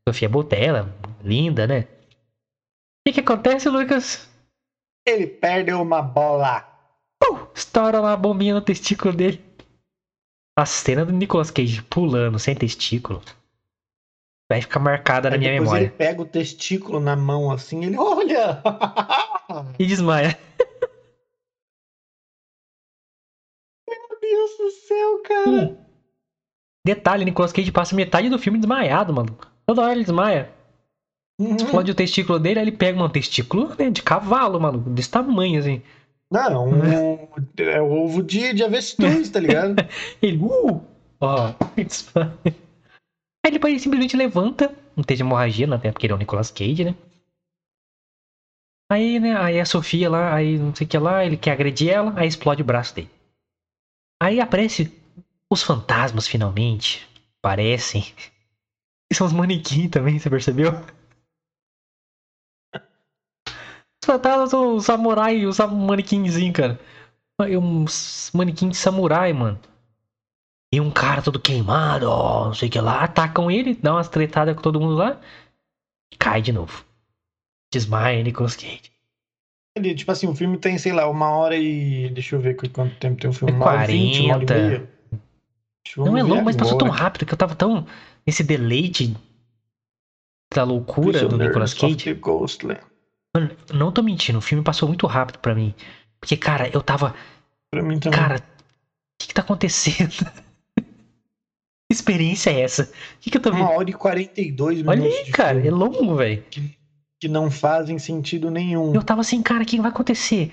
[0.08, 1.82] Sofia Botella, linda, né?
[1.82, 1.86] O
[3.10, 4.30] que que acontece, Lucas?
[5.06, 6.66] Ele perdeu uma bola.
[7.54, 9.42] Estoura lá a bombinha no testículo dele.
[10.58, 13.22] A cena do Nicolas Cage pulando sem testículo
[14.52, 15.86] vai ficar marcada na Aí minha depois memória.
[15.86, 18.62] ele pega o testículo na mão assim, ele olha.
[19.80, 20.38] E desmaia.
[24.94, 25.78] céu, cara.
[26.86, 29.38] Detalhe, Nicolas Cage passa metade do filme desmaiado, mano.
[29.66, 30.52] Toda hora ele desmaia.
[31.40, 31.56] Uhum.
[31.56, 34.80] Explode o testículo dele, aí ele pega um testículo né, de cavalo, mano.
[34.80, 35.82] Desse tamanho, assim.
[36.32, 36.84] Não, um,
[37.58, 39.76] é o ovo de, de avestruz, tá ligado?
[40.20, 40.82] Ele, uh!
[41.22, 41.54] Ó.
[43.46, 44.74] Aí depois ele simplesmente levanta.
[44.96, 45.78] Não teve hemorragia, né?
[45.78, 46.96] Porque ele é o Nicolas Cage, né?
[48.92, 51.90] Aí, né, aí a Sofia lá, aí não sei o que lá, ele quer agredir
[51.90, 53.10] ela, aí explode o braço dele.
[54.22, 54.92] Aí aparece
[55.50, 57.08] os fantasmas finalmente.
[57.42, 58.04] Parecem.
[59.14, 60.72] São os manequins também, você percebeu?
[64.04, 66.78] Os fantasmas são os samurai os manequinzinhos, cara.
[67.40, 67.86] Um
[68.34, 69.58] manequim de samurai, mano.
[70.74, 73.04] E um cara todo queimado, ó, não sei o que lá.
[73.04, 75.22] Atacam ele, dá umas tretadas com todo mundo lá.
[76.12, 76.84] E cai de novo.
[77.72, 78.93] Desmaia Nicolas Cage.
[79.76, 82.10] Ele, tipo assim, o filme tem, sei lá, uma hora e.
[82.10, 83.54] Deixa eu ver qu- quanto tempo tem o filme.
[83.54, 84.54] É Uma hora e vinte, uma hora e 40.
[84.70, 84.90] meia.
[85.98, 87.86] Não é longo, mas passou tão rápido que eu tava tão.
[88.26, 89.14] Esse deleite
[90.54, 92.14] da loucura do Nicolas Cage.
[92.14, 92.80] Ghostland.
[93.36, 95.74] Mano, não tô mentindo, o filme passou muito rápido pra mim.
[96.22, 97.16] Porque, cara, eu tava.
[97.72, 98.20] Pra mim também.
[98.20, 98.40] Cara, o
[99.20, 100.14] que, que tá acontecendo?
[101.92, 102.84] experiência é essa?
[102.84, 103.62] O que, que eu tô vendo?
[103.62, 105.18] Uma hora e 42 Olha minutos.
[105.18, 106.44] aí, de cara, filme é longo, velho.
[106.50, 106.72] Que
[107.28, 108.94] não fazem sentido nenhum.
[108.94, 110.48] Eu tava assim, cara, o que vai acontecer?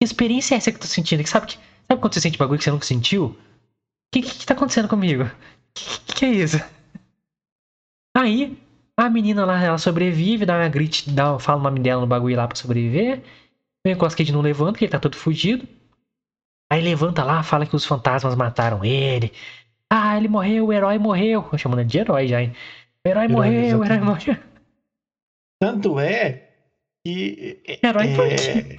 [0.00, 1.22] Que experiência é essa que eu tô sentindo?
[1.22, 1.58] Que sabe, que,
[1.88, 3.26] sabe quando você sente bagulho que você nunca sentiu?
[3.26, 3.36] O
[4.12, 5.24] que, que, que tá acontecendo comigo?
[5.24, 5.30] O
[5.74, 6.58] que, que, que é isso?
[8.16, 8.56] Aí,
[8.96, 12.36] a menina lá, ela sobrevive, dá uma grite, dá, fala o nome dela no bagulho
[12.36, 13.22] lá pra sobreviver.
[13.84, 15.66] O Nicolas Cage não levanta, porque ele tá todo fugido.
[16.72, 19.32] Aí levanta lá, fala que os fantasmas mataram ele.
[19.92, 21.46] Ah, ele morreu, o herói morreu.
[21.52, 22.54] Eu chamando ele de herói já, hein?
[23.04, 24.30] O herói, Herói, morreu, o herói exatamente.
[24.30, 24.53] morreu.
[25.64, 26.50] Tanto é
[27.02, 27.58] que.
[27.82, 28.76] Herói é,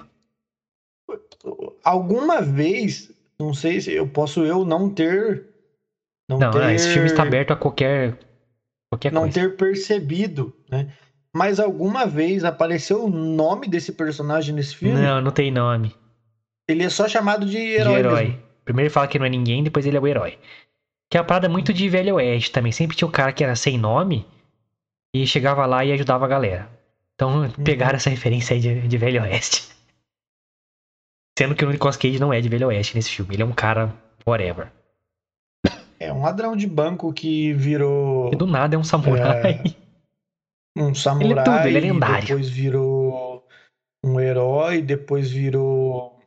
[1.84, 5.48] alguma vez, não sei se eu posso eu não ter.
[6.30, 8.20] Não, Não, ter, esse filme está aberto a qualquer,
[8.92, 9.42] qualquer não coisa.
[9.42, 10.94] ter percebido, né?
[11.36, 15.00] Mas alguma vez apareceu o nome desse personagem nesse filme.
[15.02, 15.94] Não, não tem nome.
[16.68, 18.00] Ele é só chamado de De herói.
[18.00, 18.24] herói.
[18.26, 18.44] mesmo.
[18.64, 20.38] Primeiro ele fala que não é ninguém, depois ele é o herói.
[21.10, 22.72] Que é uma parada muito de velho oeste também.
[22.72, 24.26] Sempre tinha o cara que era sem nome
[25.16, 26.75] e chegava lá e ajudava a galera.
[27.16, 27.52] Então Uhum.
[27.64, 29.74] pegaram essa referência aí de, de velho oeste.
[31.38, 33.36] Sendo que o Nicolas Cage não é de velho oeste nesse filme.
[33.36, 33.94] Ele é um cara
[34.26, 34.72] whatever.
[36.00, 39.62] É um ladrão de banco que virou E do nada é um samurai.
[40.78, 41.32] um samurai.
[41.32, 42.28] Ele é tudo, ele é lendário.
[42.28, 43.48] Depois virou
[44.04, 46.22] um herói, depois virou.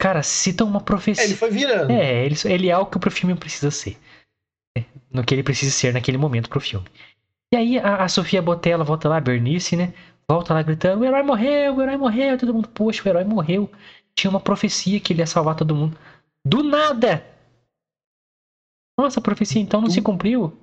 [0.00, 1.36] Cara, cita uma É, ele profecia.
[1.36, 1.90] foi virando.
[1.90, 3.98] É, ele, ele é o que o filme precisa ser.
[4.76, 6.86] É, No que ele precisa ser naquele momento pro filme.
[7.52, 9.92] E aí a, a Sofia Botella volta lá, Bernice, né?
[10.30, 12.38] Volta lá gritando: o herói morreu, o herói morreu.
[12.38, 13.70] Todo mundo, poxa, o herói morreu.
[14.14, 15.96] Tinha uma profecia que ele ia salvar todo mundo.
[16.44, 17.24] Do nada!
[18.98, 20.56] Nossa, a profecia então não Do- se cumpriu.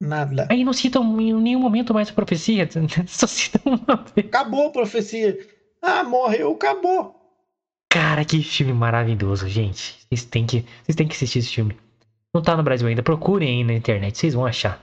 [0.00, 0.46] Nada.
[0.50, 2.68] Aí não citam em nenhum momento mais a profecia.
[3.06, 4.26] Só citam uma vez.
[4.26, 5.38] Acabou a profecia.
[5.80, 7.20] Ah, morreu, acabou.
[7.90, 9.98] Cara, que filme maravilhoso, gente.
[10.08, 11.76] Vocês têm que, vocês têm que assistir esse filme.
[12.34, 14.82] Não tá no Brasil ainda, procurem aí na internet, vocês vão achar.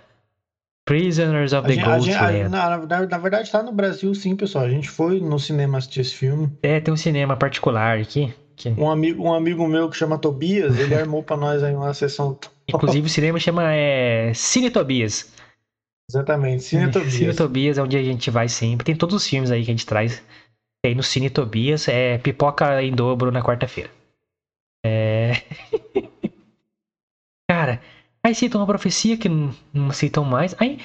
[0.85, 2.49] Prisoners of the gente- a Ghost gente- a- Land.
[2.49, 4.65] na, na- na verdade, tá no Brasil sim, pessoal.
[4.65, 6.51] A gente foi no cinema assistir esse filme.
[6.63, 8.33] É, tem um cinema particular aqui.
[8.55, 11.93] Que, Um amigo, um amigo meu que chama Tobias, ele armou pra nós aí uma
[11.93, 12.37] sessão.
[12.67, 15.31] inclusive o cinema chama é, Cine Tobias.
[16.09, 17.13] Exatamente, Cine Tobias.
[17.13, 18.83] Cine Tobias é onde a gente vai sempre.
[18.85, 20.21] Tem todos os filmes aí que a gente traz.
[20.83, 23.89] Tem no Cine Tobias, é pipoca em dobro na quarta-feira.
[24.85, 25.33] É.
[28.25, 30.55] Aí citam uma profecia que não, não citam mais.
[30.59, 30.79] Aí,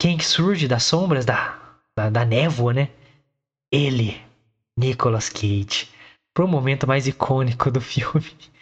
[0.00, 1.58] quem que surge das sombras, da,
[1.96, 2.88] da, da névoa, né?
[3.72, 4.20] Ele,
[4.76, 5.88] Nicolas Cage.
[6.34, 8.24] Pro momento mais icônico do filme.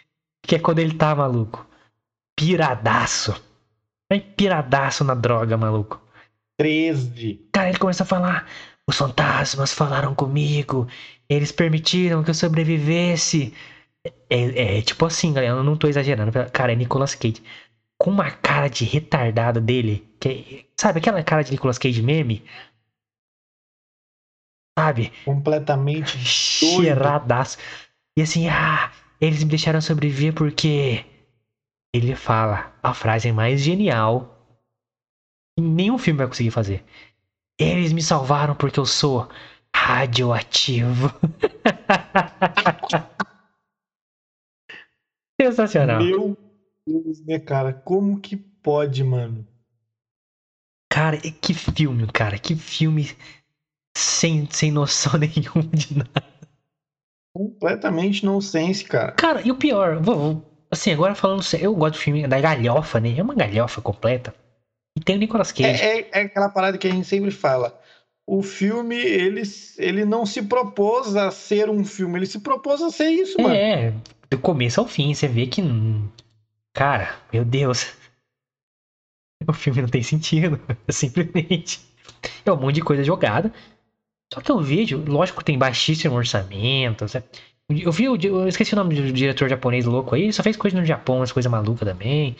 [0.43, 1.67] Que é quando ele tá maluco.
[2.35, 3.39] Piradaço.
[4.11, 6.01] Aí, piradaço na droga, maluco.
[6.57, 7.47] 13.
[7.53, 8.47] Cara, ele começa a falar:
[8.89, 10.87] os fantasmas falaram comigo,
[11.29, 13.53] eles permitiram que eu sobrevivesse.
[14.29, 16.31] É, é tipo assim, galera, eu não tô exagerando.
[16.51, 17.43] Cara, é Nicolas Cage.
[18.01, 20.07] Com uma cara de retardado dele.
[20.19, 22.43] Que, é- sabe aquela cara de Nicolas Cage meme?
[24.77, 25.11] Sabe?
[25.25, 26.17] Completamente.
[26.17, 27.57] Cheiradaço.
[28.17, 31.05] E assim, ah, eles me deixaram sobreviver porque.
[31.93, 34.37] Ele fala a frase mais genial
[35.57, 36.85] que nenhum filme vai conseguir fazer.
[37.59, 39.27] Eles me salvaram porque eu sou
[39.75, 41.11] radioativo.
[45.39, 46.01] Sensacional.
[46.01, 46.37] Meu
[46.87, 47.73] Deus, né, cara?
[47.73, 49.45] Como que pode, mano?
[50.91, 52.37] Cara, que filme, cara.
[52.37, 53.05] Que filme
[53.97, 56.31] sem, sem noção nenhuma de nada.
[57.33, 59.13] Completamente nonsense, cara.
[59.13, 62.99] Cara, e o pior, vou, assim, agora falando sério, eu gosto do filme da galhofa,
[62.99, 63.17] né?
[63.17, 64.33] É uma galhofa completa.
[64.97, 65.81] E tem o Nicolas Cage.
[65.81, 67.79] É, é- é aquela parada que a gente sempre fala.
[68.27, 69.41] O filme, ele,
[69.77, 73.55] ele não se propôs a ser um filme, ele se propôs a ser isso, mano.
[73.55, 73.93] É,
[74.29, 75.61] do começo ao fim, você vê que.
[76.73, 77.95] Cara, meu Deus.
[79.47, 80.59] O filme não tem sentido.
[80.89, 81.81] Simplesmente.
[82.45, 83.51] É um monte de coisa jogada.
[84.33, 87.07] Só que eu vejo, lógico tem baixíssimo orçamento.
[87.07, 87.25] sabe?
[87.69, 90.57] Eu vi, o eu esqueci o nome do diretor japonês louco aí, ele só fez
[90.57, 92.35] coisa no Japão, umas coisas malucas também.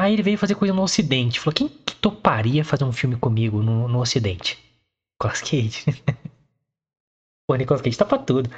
[0.00, 1.40] Aí ele veio fazer coisa no Ocidente.
[1.40, 4.58] Falou, quem que toparia fazer um filme comigo no, no Ocidente?
[5.14, 5.84] Nicolas Cage.
[7.46, 8.48] Pô, Nicolas Cage tá pra tudo.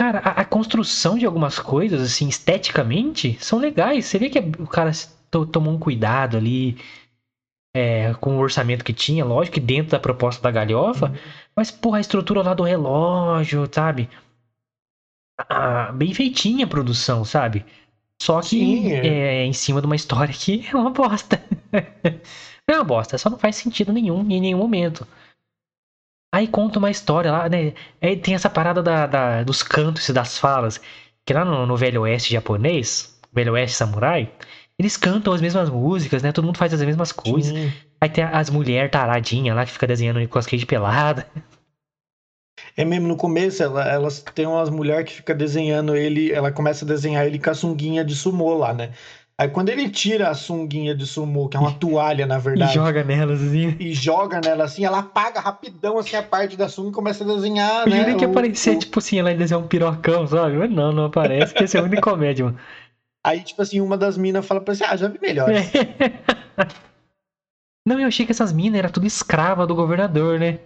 [0.00, 4.06] Cara, a, a construção de algumas coisas, assim, esteticamente, são legais.
[4.06, 4.90] Você vê que o cara
[5.30, 6.76] to- tomou um cuidado ali
[7.74, 11.12] é, com o orçamento que tinha, lógico que dentro da proposta da galhofa,
[11.56, 14.08] mas, porra, a estrutura lá do relógio, sabe?
[15.48, 17.64] Ah, bem feitinha a produção, sabe?
[18.22, 19.42] Só que Sim, é.
[19.42, 21.42] é, em cima de uma história que é uma bosta.
[22.68, 25.06] é uma bosta, só não faz sentido nenhum em nenhum momento.
[26.40, 27.74] Aí conta uma história lá, né?
[28.00, 30.80] Aí tem essa parada da, da- dos cantos e das falas.
[31.24, 34.32] Que lá no, no Velho Oeste japonês, Velho Oeste samurai,
[34.78, 36.32] Eles cantam as mesmas músicas, né?
[36.32, 37.52] Todo mundo faz as mesmas coisas.
[37.52, 37.72] Sim.
[38.02, 41.26] Aí tem as mulheres taradinhas lá que fica desenhando o Nicolas Cage pelada.
[42.76, 46.84] É mesmo, no começo, ela- elas tem umas mulheres que fica desenhando ele, ela começa
[46.84, 48.92] a desenhar ele com a sunguinha de sumô lá, né?
[49.40, 52.74] Aí quando ele tira a sunguinha de sumô, que é uma toalha, na E verdade,
[52.74, 53.74] joga nelas assim.
[53.80, 57.26] e joga nela assim, ela apaga rapidão assim a parte da sunga e começa a
[57.26, 58.00] desenhar, Eu né?
[58.00, 60.58] jurei que ia aparecer, o- tipo assim, ela ia desenhar um pirocão, sabe?
[60.58, 62.58] Mas não, não aparece, porque esse é o único comédia, mano.
[63.24, 65.48] Aí, tipo assim, uma das minas fala pra você, ah, já vi melhor.
[67.88, 70.58] Não, eu achei que essas minas eram tudo escrava do governador, né?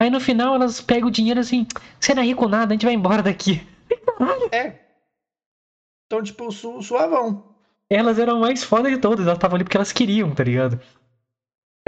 [0.00, 1.66] Aí no final elas pegam o dinheiro assim,
[2.00, 3.60] você não é rico nada, a gente vai embora daqui.
[4.50, 4.72] É.
[6.06, 7.47] Então, tipo, su suavão.
[7.90, 10.78] Elas eram mais foda de todas, elas estavam ali porque elas queriam, tá ligado?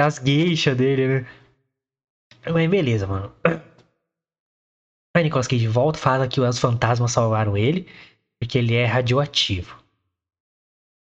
[0.01, 1.27] As gueixas dele, né?
[2.51, 3.33] Mas beleza, mano.
[5.15, 7.87] Aí Nicolas Cage volta, fala que os fantasmas salvaram ele,
[8.41, 9.77] porque ele é radioativo.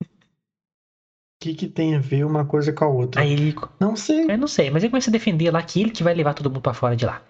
[0.03, 3.21] O que que tem a ver uma coisa com a outra?
[3.21, 4.31] Aí ele Não sei.
[4.31, 6.51] Eu não sei, mas ele começa a defender lá que ele que vai levar todo
[6.51, 7.23] mundo pra fora de lá.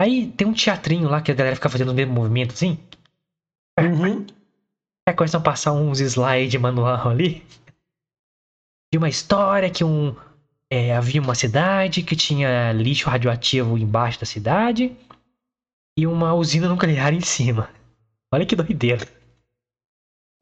[0.00, 2.78] Aí tem um teatrinho lá que a galera fica fazendo o mesmo movimento assim.
[3.78, 4.26] Uhum.
[5.08, 7.42] Aí começam a passar uns slides manual ali.
[8.92, 10.14] De uma história que um.
[10.70, 14.94] é, havia uma cidade que tinha lixo radioativo embaixo da cidade
[15.98, 17.70] e uma usina nuclear em cima.
[18.30, 19.08] Olha que doideira.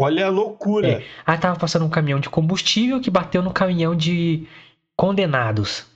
[0.00, 1.00] Olha a loucura.
[1.24, 4.48] Aí tava passando um caminhão de combustível que bateu no caminhão de
[4.96, 5.86] condenados.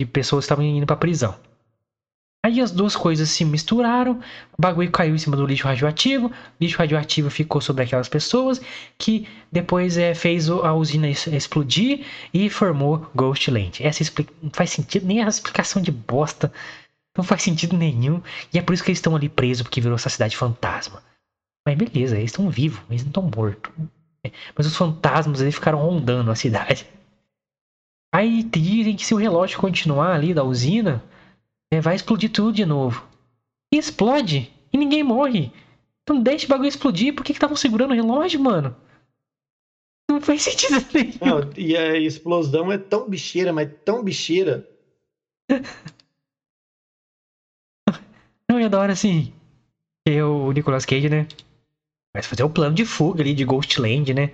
[0.00, 1.38] De pessoas que estavam indo pra prisão.
[2.46, 4.20] Aí as duas coisas se misturaram,
[4.56, 8.60] o bagulho caiu em cima do lixo radioativo, o lixo radioativo ficou sobre aquelas pessoas,
[8.96, 13.84] que depois é, fez a usina explodir e formou Ghostland.
[13.84, 16.52] Essa expli- não faz sentido, nem a explicação de bosta,
[17.18, 18.22] não faz sentido nenhum,
[18.54, 21.02] e é por isso que eles estão ali presos, porque virou essa cidade fantasma.
[21.66, 23.72] Mas beleza, eles estão vivos, eles não estão mortos.
[24.24, 26.86] É, Mas os fantasmas eles ficaram rondando a cidade.
[28.14, 31.02] Aí dizem que se o relógio continuar ali da usina,
[31.72, 33.06] é, vai explodir tudo de novo.
[33.72, 35.52] E explode, e ninguém morre.
[36.02, 38.76] Então deixa o bagulho explodir, por que estavam segurando o relógio, mano?
[40.08, 41.18] Não faz sentido nenhum.
[41.20, 44.68] Não, e a explosão é tão bicheira, mas tão bicheira.
[48.48, 49.32] Não, é da hora assim.
[50.06, 51.26] Que o Nicolas Cage, né?
[52.14, 54.32] Vai fazer o plano de fuga ali de Ghostland, né?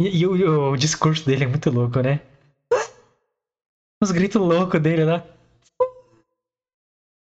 [0.00, 2.20] E, e o, e o discurso dele é muito louco, né?
[4.02, 5.24] Os gritos loucos dele lá.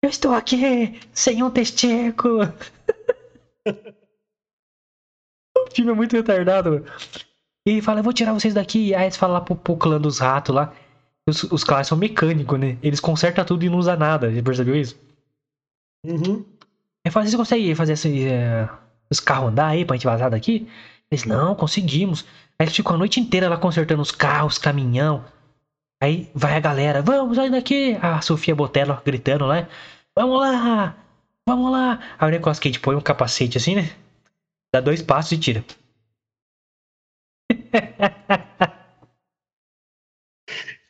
[0.01, 2.43] Eu estou aqui sem um testículo.
[5.57, 6.85] o filme é muito retardado, mano.
[7.67, 8.95] E ele fala, eu vou tirar vocês daqui.
[8.95, 10.73] Aí eles falam lá pro, pro clã dos ratos lá.
[11.27, 12.77] Os, os caras são mecânicos, né?
[12.81, 14.31] Eles consertam tudo e não usam nada.
[14.31, 14.97] Você percebeu isso?
[16.05, 16.45] Uhum.
[17.05, 18.69] Aí fala, vocês conseguem fazer esse, é,
[19.09, 20.67] os carros andar aí pra gente vazar daqui?
[21.11, 22.25] Eles, não, conseguimos.
[22.57, 25.25] Aí eles ficam a noite inteira lá consertando os carros, caminhão.
[26.01, 27.97] Aí vai a galera, vamos sair daqui.
[28.01, 29.67] A Sofia Botelho gritando lá,
[30.17, 30.95] vamos lá,
[31.47, 31.99] vamos lá.
[32.17, 33.83] Aí o negócio que a gente põe um capacete assim, né?
[34.73, 35.65] Dá dois passos e tira.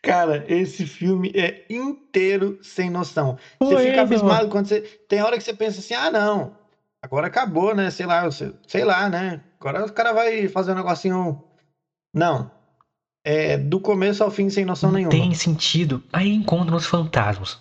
[0.02, 3.38] Cara, esse filme é inteiro sem noção.
[3.60, 4.02] Você fica mano.
[4.02, 4.82] abismado quando você.
[4.82, 6.56] Tem hora que você pensa assim, ah, não.
[7.02, 7.92] Agora acabou, né?
[7.92, 9.42] Sei lá, você- sei lá, né?
[9.60, 11.44] Agora o cara vai fazer um negocinho.
[12.14, 12.50] Não.
[13.24, 15.12] É do começo ao fim sem noção Não nenhuma.
[15.12, 16.02] tem sentido.
[16.12, 17.60] Aí encontram os fantasmas.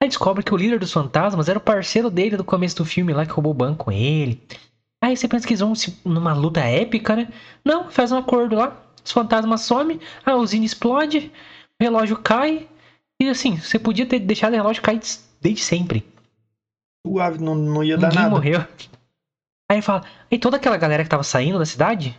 [0.00, 3.12] Aí descobre que o líder dos fantasmas era o parceiro dele do começo do filme
[3.12, 4.40] lá que roubou o banco com ele.
[5.02, 5.72] Aí você pensa que eles vão
[6.04, 7.28] numa luta épica, né?
[7.64, 8.80] Não, faz um acordo lá.
[9.04, 11.30] Os fantasmas somem, a usina explode,
[11.80, 12.68] o relógio cai.
[13.20, 16.06] E assim, você podia ter deixado o relógio cair des- desde sempre.
[17.06, 18.30] Suave, não, não ia dar Ninguém nada.
[18.34, 18.64] morreu.
[19.70, 22.16] Aí fala, e toda aquela galera que tava saindo da cidade?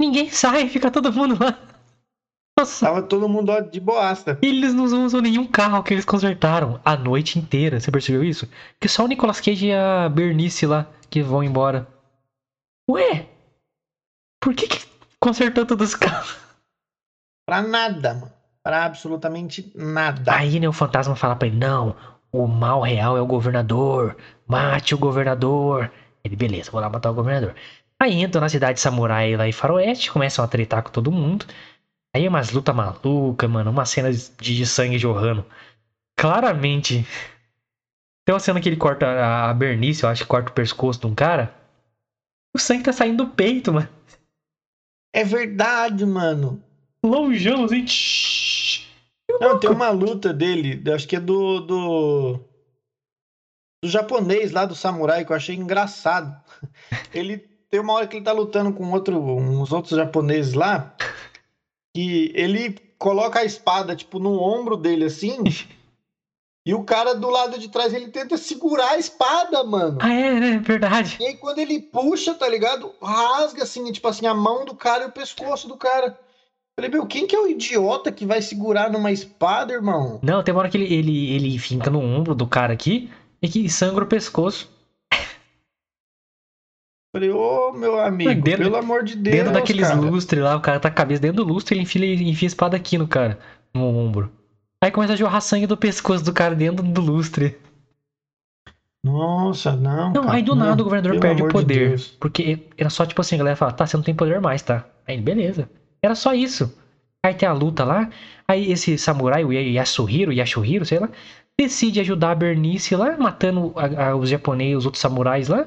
[0.00, 1.58] Ninguém sai, fica todo mundo lá.
[2.60, 2.86] Nossa.
[2.86, 4.38] Tava todo mundo de boasta.
[4.42, 7.80] Eles não usam nenhum carro que eles consertaram a noite inteira.
[7.80, 8.48] Você percebeu isso?
[8.78, 11.88] Que só o Nicolas Cage e a Bernice lá que vão embora.
[12.88, 13.26] Ué?
[14.42, 14.86] Por que, que
[15.18, 16.36] consertou todos os carros?
[17.48, 18.32] Pra nada, mano.
[18.62, 20.34] Pra absolutamente nada.
[20.34, 21.96] Aí né, o fantasma fala pra ele: Não,
[22.30, 24.16] o mal real é o governador.
[24.46, 25.90] Mate o governador.
[26.22, 27.54] Ele, beleza, vou lá matar o governador.
[27.98, 31.46] Aí entram na cidade samurai lá em Faroeste, começam a tretar com todo mundo.
[32.14, 35.44] Aí umas lutas malucas, mano, umas cenas de, de sangue jorrando.
[36.18, 37.06] Claramente.
[38.24, 39.06] Tem uma cena que ele corta
[39.48, 41.54] a Bernice, eu acho que corta o pescoço de um cara.
[42.54, 43.88] O sangue tá saindo do peito, mano.
[45.12, 46.62] É verdade, mano.
[47.04, 47.84] Longeão, assim.
[49.40, 52.40] Não, tem uma luta dele, eu acho que é do, do.
[53.82, 56.38] Do japonês lá do samurai, que eu achei engraçado.
[57.14, 57.38] Ele
[57.70, 60.94] tem uma hora que ele tá lutando com outro, uns outros japoneses lá,
[61.94, 65.42] que ele coloca a espada, tipo, no ombro dele, assim,
[66.66, 69.98] e o cara do lado de trás, ele tenta segurar a espada, mano.
[70.00, 70.58] Ah, é, né?
[70.58, 71.16] Verdade.
[71.20, 72.92] E aí quando ele puxa, tá ligado?
[73.02, 76.18] Rasga, assim, tipo assim, a mão do cara e o pescoço do cara.
[76.76, 80.18] Falei, meu, quem que é o idiota que vai segurar numa espada, irmão?
[80.22, 83.10] Não, tem uma hora que ele, ele, ele finca no ombro do cara aqui
[83.42, 84.70] e que sangra o pescoço.
[87.12, 90.00] Falei, ô, meu amigo, Dentro- pelo amor de Deus, dentro daqueles cara.
[90.00, 92.50] lustres lá, o cara tá com a cabeça dentro do lustre, ele enfia, enfia a
[92.50, 93.36] espada aqui no cara,
[93.74, 94.30] no ombro.
[94.82, 97.56] Aí começa a jorrar sangue do pescoço do cara dentro do lustre.
[99.04, 100.12] Nossa, não.
[100.12, 101.88] Não, cara, aí do não, nada o governador perde o de poder.
[101.88, 102.16] Deus.
[102.20, 104.84] porque era só tipo assim, a galera fala, tá, você não tem poder mais, tá?
[105.06, 105.68] Aí ele, beleza.
[106.04, 106.70] Era só isso.
[107.24, 108.08] Aí tem a luta lá,
[108.48, 111.10] aí esse samurai, o Yasuhiro, Yashuhiro, sei lá,
[111.58, 115.66] decide ajudar a Bernice lá, matando a- a- os japoneses, os outros samurais lá.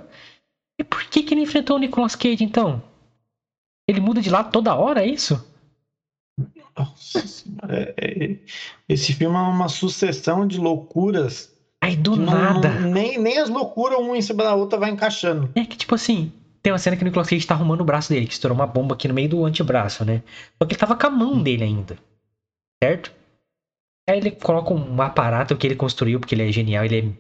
[0.80, 2.82] E por que que ele enfrentou o Nicolas Cage, então?
[3.88, 5.46] Ele muda de lado toda hora, é isso?
[6.78, 8.38] Nossa senhora, é- é-
[8.90, 11.54] esse filme é uma sucessão de loucuras.
[11.84, 12.70] Aí do não- nada.
[12.70, 15.52] não- nem, nem as loucuras uma em cima da outra vai encaixando.
[15.54, 16.32] É que, tipo assim,
[16.64, 18.66] tem uma cena que o Nicolas Cage tá arrumando o braço dele, que estourou uma
[18.66, 20.24] bomba aqui no meio do antebraço, né?
[20.58, 21.98] Só que ele tava com a mão dele ainda.
[22.82, 23.12] Certo?
[24.10, 27.16] Aí ele coloca um aparato que ele construiu, porque ele é genial, ele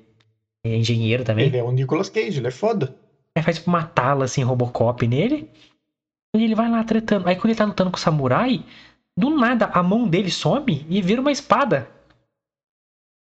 [0.66, 1.45] é, é engenheiro também.
[1.45, 2.95] Ele é o Nicolas Cage, ele é foda.
[3.36, 5.49] Aí faz tipo uma tala assim, Robocop nele.
[6.36, 7.27] E ele vai lá tretando.
[7.27, 8.65] Aí quando ele tá lutando com o samurai,
[9.17, 11.89] do nada a mão dele some e vira uma espada.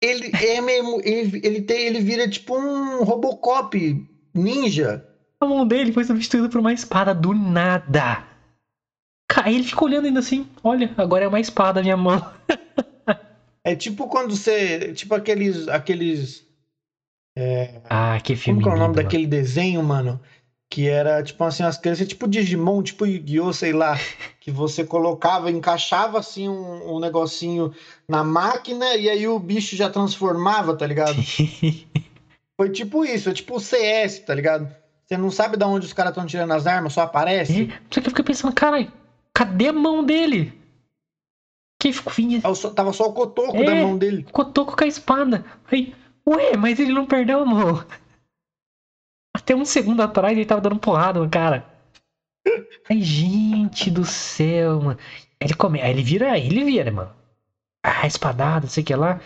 [0.01, 5.08] Ele é mesmo, ele, ele, tem, ele vira tipo um Robocop ninja.
[5.39, 8.24] A mão dele foi substituída por uma espada do nada.
[9.43, 12.22] Aí ele fica olhando ainda assim, olha, agora é uma espada minha mão.
[13.68, 14.93] É tipo quando você.
[14.93, 15.68] Tipo aqueles.
[15.68, 16.47] aqueles
[17.90, 20.20] Ah, que filme como é o nome lindo, daquele desenho, mano?
[20.70, 23.98] Que era tipo assim, as crianças, tipo Digimon, tipo Yu-Gi-Oh!, sei lá.
[24.42, 27.74] Que você colocava, encaixava assim um, um negocinho
[28.08, 31.16] na máquina e aí o bicho já transformava, tá ligado?
[31.16, 31.28] mano.
[32.60, 34.68] Foi tipo isso, é tipo o CS, tá ligado?
[35.06, 37.64] Você não sabe de onde os caras estão tirando as armas, só aparece.
[37.72, 38.92] É, Só que eu fiquei pensando, caralho,
[39.34, 40.54] cadê a mão dele?
[41.80, 42.12] Que ficou
[42.56, 43.64] só- Tava só o cotoco É.
[43.66, 44.26] da mão dele.
[44.32, 45.46] cotoco com a espada.
[45.72, 45.94] Aí,
[46.28, 47.86] ué, mas ele não perdeu mão.
[49.36, 51.66] Até um segundo atrás ele tava dando porrada no cara.
[52.90, 55.00] Ai, gente do céu, mano.
[55.40, 57.14] Ele come, aí ele vira, ele vira, mano.
[57.84, 59.22] Ah, espadada, sei o que lá.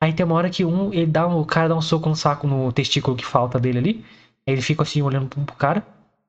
[0.00, 2.16] Aí tem uma hora que um, ele dá um, o cara dá um soco no
[2.16, 4.04] saco no testículo que falta dele ali.
[4.46, 5.86] Aí ele fica assim olhando pro pro cara.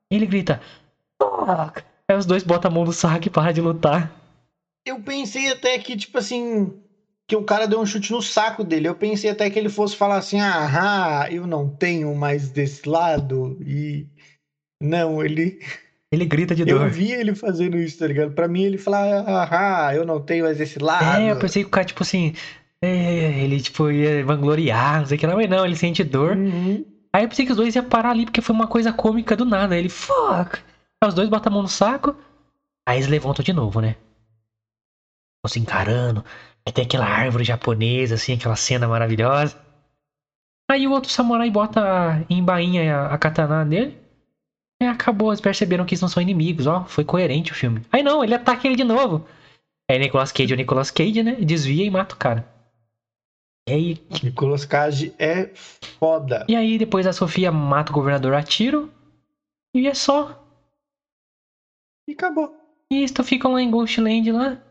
[0.10, 0.62] E ele grita.
[1.22, 4.12] "Fuck!" Aí os dois botam a mão no saco e param de lutar.
[4.86, 6.74] Eu pensei até que, tipo assim,
[7.28, 8.88] que o cara deu um chute no saco dele.
[8.88, 13.58] Eu pensei até que ele fosse falar assim: ah, eu não tenho mais desse lado.
[13.62, 14.08] E.
[14.82, 15.60] Não, ele.
[16.10, 16.90] Ele grita de Eu dor.
[16.90, 18.32] vi ele fazendo isso, tá ligado?
[18.34, 21.22] Pra mim, ele falar: ah, eu não tenho mais esse lado.
[21.22, 22.34] É, eu pensei que o cara, tipo assim.
[22.82, 26.38] é, ele, tipo, ia vangloriar, não sei o que lá, mas não, ele sente dor.
[26.38, 26.86] Uhum.
[27.14, 29.44] Aí eu pensei que os dois iam parar ali, porque foi uma coisa cômica do
[29.44, 29.74] nada.
[29.76, 30.60] Aí ele, fuck!
[31.04, 32.16] Aí os dois botam a mão no saco.
[32.88, 33.98] Aí eles levantam de novo, né?
[35.46, 36.24] Estão se encarando.
[36.68, 39.58] Aí tem aquela árvore japonesa, assim, aquela cena maravilhosa.
[40.70, 43.98] Aí o outro samurai bota em bainha a, a katana dele.
[44.84, 46.84] E acabou, eles perceberam que eles não são inimigos, ó.
[46.84, 47.86] Foi coerente o filme.
[47.90, 49.26] Aí não, ele ataca ele de novo.
[49.90, 51.36] Aí Nicolas Cage é o Nicolas Cage, né?
[51.36, 52.46] Desvia e mata o cara.
[53.70, 56.46] E aí, Nicolas Cage é foda.
[56.50, 58.92] e aí depois a Sofia mata o governador a tiro.
[59.74, 60.46] E é só.
[62.10, 62.54] E acabou.
[62.92, 64.62] E eles ficam lá em Ghostland lá.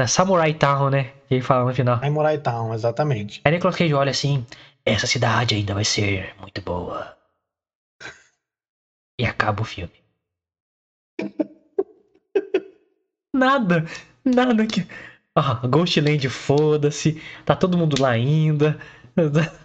[0.00, 1.12] Na Samurai Town, né?
[1.28, 2.00] Que ele fala no final.
[2.00, 3.42] Samurai Town, exatamente.
[3.44, 4.46] Aí Nicolas Cage olha assim,
[4.82, 7.14] essa cidade ainda vai ser muito boa.
[9.20, 9.92] E acaba o filme.
[13.36, 13.84] nada,
[14.24, 14.88] nada que...
[15.36, 17.20] Ah, Ghostland, foda-se.
[17.44, 18.80] Tá todo mundo lá ainda.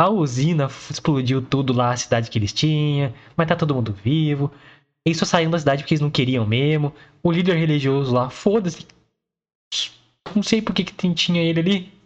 [0.00, 3.12] A usina explodiu tudo lá, a cidade que eles tinham.
[3.36, 4.52] Mas tá todo mundo vivo.
[5.04, 6.94] Eles só saíram da cidade porque eles não queriam mesmo.
[7.20, 8.86] O líder religioso lá, foda-se.
[10.34, 12.00] Não sei por que, que tinha ele ali.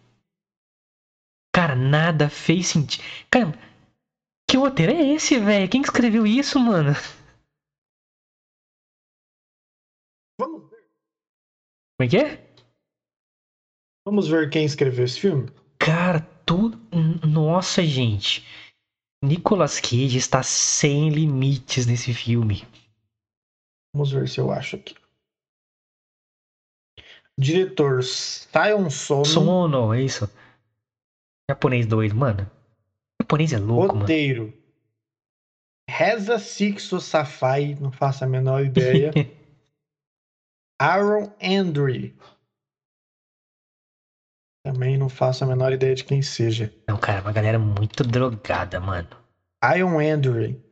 [1.55, 3.05] Cara, nada fez sentido.
[3.31, 3.53] Cara,
[4.49, 5.71] que roteiro é esse, velho?
[5.71, 6.93] Quem que escreveu isso, mano?
[10.41, 10.89] Vamos ver.
[11.97, 12.55] Como é que é?
[14.07, 15.49] Vamos ver quem escreveu esse filme?
[15.79, 16.79] Cara, tudo.
[17.27, 18.45] Nossa, gente.
[19.23, 22.63] Nicolas Cage está sem limites nesse filme.
[23.95, 24.95] Vamos ver se eu acho aqui.
[27.39, 29.25] Diretor Sion Sono.
[29.25, 30.31] Sono, é isso.
[31.51, 32.51] Japonês doido, mano.
[33.21, 34.01] Japonês é louco, mano.
[34.01, 34.53] Roteiro.
[35.89, 39.13] Reza Sixo Safai, não faço a menor ideia.
[40.81, 42.17] Aaron Andre.
[44.67, 46.73] Também não faço a menor ideia de quem seja.
[46.89, 49.09] Não, cara, uma galera muito drogada, mano.
[49.77, 50.63] Ion Andre.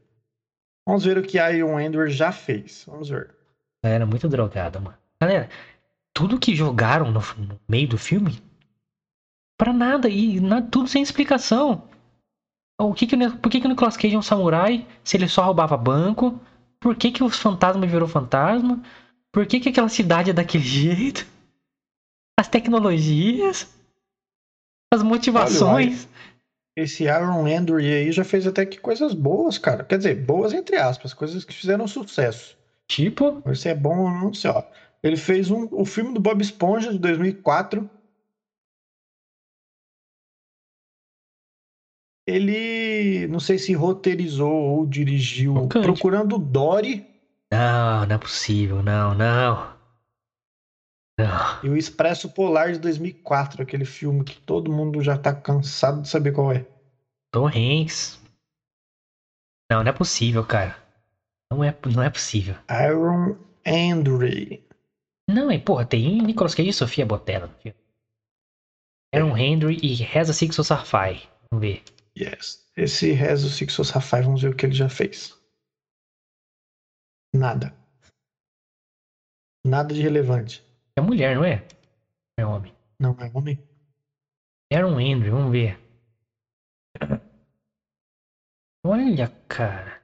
[0.87, 2.85] Vamos ver o que Ion Andre já fez.
[2.87, 3.35] Vamos ver.
[3.85, 4.97] Galera muito drogada, mano.
[5.21, 5.49] Galera,
[6.15, 8.43] tudo que jogaram no, no meio do filme,
[9.57, 11.89] pra nada, e na, tudo sem explicação.
[12.81, 15.45] O que que, por que, que o Nicolas Cage é um samurai se ele só
[15.45, 16.41] roubava banco?
[16.81, 18.83] Por que, que os fantasmas virou fantasma?
[19.33, 21.27] Por que, que aquela cidade é daquele jeito?
[22.39, 23.69] As tecnologias?
[24.93, 26.09] As motivações?
[26.77, 29.85] Esse Aaron Andre aí já fez até que coisas boas, cara.
[29.85, 32.57] Quer dizer, boas entre aspas, coisas que fizeram sucesso.
[32.89, 34.65] Tipo, se é bom não sei, ó.
[35.03, 37.89] Ele fez um, o filme do Bob Esponja de 2004.
[42.27, 45.85] Ele, não sei se roteirizou ou dirigiu Tocante.
[45.85, 47.13] Procurando Dory
[47.53, 49.77] não, não é possível, não, não.
[51.19, 51.63] Não.
[51.63, 56.09] e o Expresso Polar de 2004, aquele filme que todo mundo já tá cansado de
[56.09, 56.67] saber qual é.
[57.31, 58.19] Tom Hanks.
[59.71, 60.75] Não, não é possível, cara.
[61.53, 62.55] Não é, não é possível.
[62.67, 63.37] Aaron
[63.67, 64.67] Andre.
[65.33, 67.79] Não, e porra, tem Nicolas Cage e Sofia Botella no filme.
[69.15, 71.29] Aaron Henry e Reza Sixo Safai.
[71.51, 71.83] Vamos ver.
[72.17, 72.71] Yes.
[72.77, 75.39] Esse Rezo Sixo Safai, vamos ver o que ele já fez.
[77.35, 77.75] Nada.
[79.65, 80.65] Nada de relevante.
[80.97, 81.67] É mulher, não é?
[82.39, 82.75] É homem.
[82.99, 83.59] Não é homem?
[84.73, 85.79] Aaron Henry, vamos ver.
[88.85, 90.02] Olha, cara.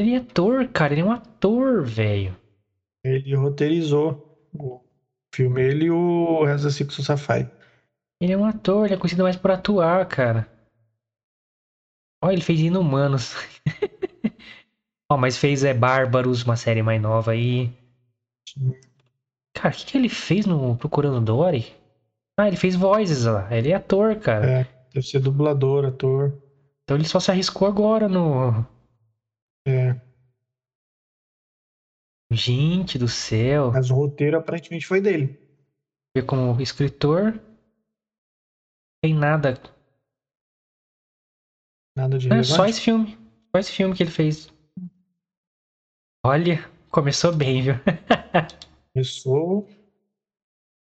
[0.00, 0.94] Ele é ator, cara.
[0.94, 2.34] Ele é um ator, velho.
[3.04, 4.80] Ele roteirizou o
[5.34, 7.50] filme, ele e o Reza Sixo Safai.
[8.20, 10.48] Ele é um ator, ele é conhecido mais por atuar, cara.
[12.22, 13.34] Ó, ele fez Inumanos.
[15.10, 17.70] Ó, mas fez é Bárbaros, uma série mais nova aí.
[19.54, 21.74] Cara, o que, que ele fez no Procurando Dory?
[22.38, 23.54] Ah, ele fez Voices lá.
[23.54, 24.60] Ele é ator, cara.
[24.60, 26.32] É, deve ser dublador, ator.
[26.84, 28.66] Então ele só se arriscou agora no.
[29.66, 29.94] É,
[32.32, 33.72] Gente do céu.
[33.72, 35.36] mas o roteiro aparentemente foi dele.
[36.16, 37.40] Ver como escritor.
[39.02, 39.54] Tem nada.
[41.96, 42.56] Nada de É relevante.
[42.56, 43.18] só esse filme.
[43.54, 44.48] Só esse filme que ele fez.
[46.24, 47.74] Olha, começou bem, viu?
[48.92, 49.66] Começou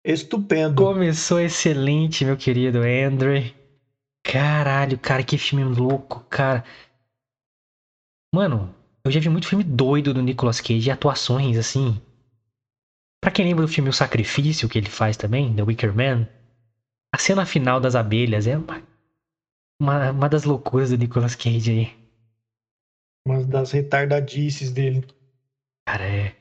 [0.05, 0.75] estupendo.
[0.83, 3.55] Começou excelente, meu querido Andre.
[4.23, 6.63] Caralho, cara, que filme louco, cara.
[8.33, 8.73] Mano,
[9.03, 11.99] eu já vi muito filme doido do Nicolas Cage e atuações assim.
[13.21, 16.27] Pra quem lembra do filme O Sacrifício que ele faz também, The Wicker Man,
[17.13, 18.83] a cena final das abelhas é uma,
[19.81, 21.99] uma, uma das loucuras do Nicolas Cage aí.
[23.27, 25.05] Uma das retardadices dele.
[25.87, 26.35] Cara, é.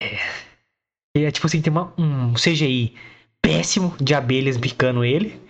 [0.00, 2.94] É, é tipo assim, tem uma, um CGI
[3.42, 5.40] péssimo de abelhas bicando ele.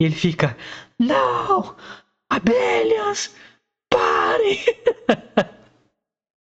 [0.00, 0.56] E ele fica.
[0.98, 1.74] Não!
[2.30, 3.34] Abelhas!
[3.90, 4.58] Parem!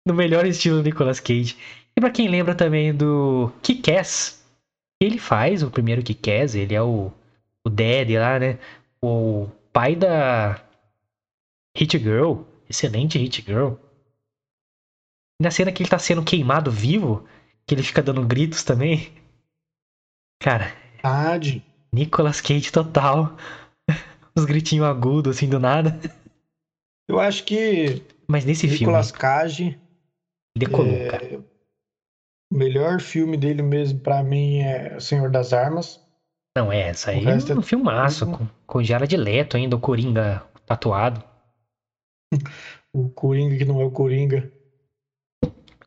[0.07, 1.57] no melhor estilo Nicolas Cage.
[1.97, 4.45] E pra quem lembra também do Kick-Ass,
[5.01, 7.13] ele faz o primeiro Kick-Ass, ele é o,
[7.65, 8.59] o Daddy lá, né?
[9.03, 10.61] O pai da
[11.77, 13.75] Hit Girl, excelente Hit Girl.
[15.41, 17.27] Na cena que ele tá sendo queimado vivo,
[17.67, 19.13] que ele fica dando gritos também.
[20.43, 20.73] Cara,
[21.03, 21.65] Ade.
[21.93, 23.37] Nicolas Cage total.
[24.37, 25.99] Os gritinhos agudos assim do nada.
[27.09, 29.79] Eu acho que Mas nesse Nicolas filme, Cage,
[30.57, 31.39] decolou, é, cara.
[32.53, 35.99] o melhor filme dele mesmo pra mim é O Senhor das Armas.
[36.57, 39.81] Não, é, essa aí é é um filmaço, tudo- com, com Jared Leto ainda, o
[39.81, 41.23] Coringa tatuado.
[42.93, 44.51] O Coringa que não é o Coringa.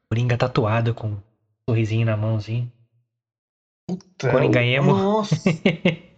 [0.10, 1.22] Coringa tatuado com um
[1.68, 2.72] sorrisinho na mãozinha.
[3.88, 4.94] Puta, Coringa emo.
[4.94, 5.36] Nossa.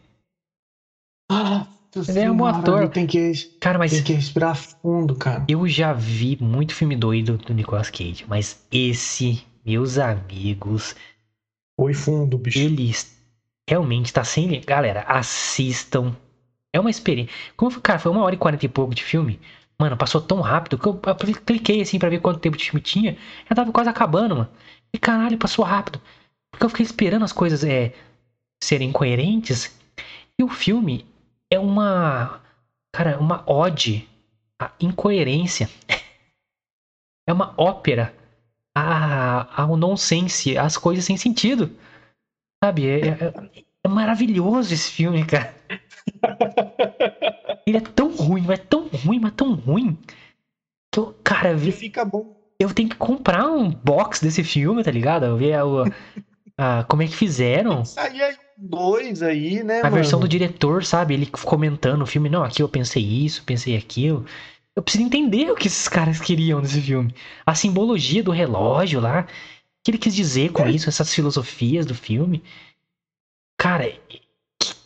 [1.31, 1.62] Ah,
[2.07, 2.89] Ele é um bom ator.
[2.89, 5.45] Tem que, Cara, mas tem que respirar fundo, cara.
[5.47, 10.95] eu já vi muito filme doido do Nicolas Cage, mas esse, meus amigos,
[11.79, 12.59] Foi fundo, bicho.
[12.59, 12.91] ele
[13.69, 14.59] realmente tá sem.
[14.61, 16.15] Galera, assistam.
[16.73, 17.31] É uma experiência.
[17.55, 19.39] Como, cara, foi uma hora e quarenta e pouco de filme.
[19.79, 20.95] Mano, passou tão rápido que eu
[21.45, 23.17] cliquei assim pra ver quanto tempo de filme tinha.
[23.49, 24.49] Já tava quase acabando, mano.
[24.93, 25.99] E caralho, passou rápido.
[26.51, 27.93] Porque eu fiquei esperando as coisas é,
[28.63, 29.75] serem coerentes.
[30.39, 31.05] E o filme
[31.53, 32.41] é uma.
[32.95, 34.07] Cara, uma ode
[34.61, 35.69] à incoerência.
[37.25, 38.13] É uma ópera
[38.75, 41.71] a- ao nonsense, às coisas sem sentido.
[42.61, 42.85] Sabe?
[42.89, 45.53] É, é- É maravilhoso esse filme, cara.
[47.65, 49.97] Ele é tão ruim, mas tão ruim, mas tão ruim.
[50.93, 52.35] Que eu, cara, vi- fica bom.
[52.59, 55.25] eu tenho que comprar um box desse filme, tá ligado?
[55.25, 55.83] Eu ver o-
[56.57, 57.85] a- como é que fizeram.
[57.85, 59.95] Sair aí dois aí, né, A mano?
[59.95, 61.13] versão do diretor, sabe?
[61.13, 62.29] Ele comentando o filme.
[62.29, 64.25] Não, aqui eu pensei isso, pensei aquilo.
[64.75, 67.13] Eu preciso entender o que esses caras queriam nesse filme.
[67.45, 69.21] A simbologia do relógio lá.
[69.21, 72.41] O que ele quis dizer com isso, essas filosofias do filme.
[73.57, 73.91] Cara,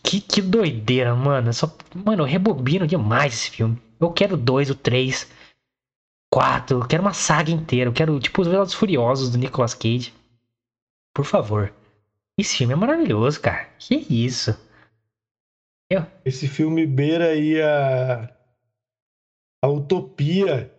[0.03, 1.53] que, que, doideira, mano.
[1.53, 3.80] Só, mano, eu rebobino demais esse filme.
[3.99, 5.30] Eu quero dois, o três,
[6.34, 6.80] quatro.
[6.80, 7.89] Eu quero uma saga inteira.
[7.89, 10.13] Eu quero, tipo, os Velozes Furiosos do Nicolas Cage.
[11.13, 11.74] Por favor.
[12.38, 13.65] Esse filme é maravilhoso, cara.
[13.79, 14.51] Que isso?
[16.23, 18.29] Esse filme beira aí a.
[19.63, 20.71] A utopia.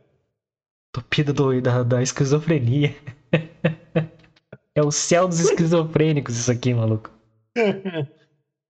[0.93, 2.95] Topida do, da, da esquizofrenia.
[4.75, 7.11] é o céu dos esquizofrênicos isso aqui, maluco.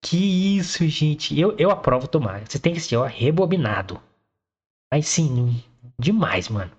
[0.01, 1.39] Que isso, gente.
[1.39, 2.49] Eu, eu aprovo tomar.
[2.49, 4.01] Você tem que assistir, ó, rebobinado.
[4.93, 5.63] Mas sim,
[5.99, 6.71] demais, mano.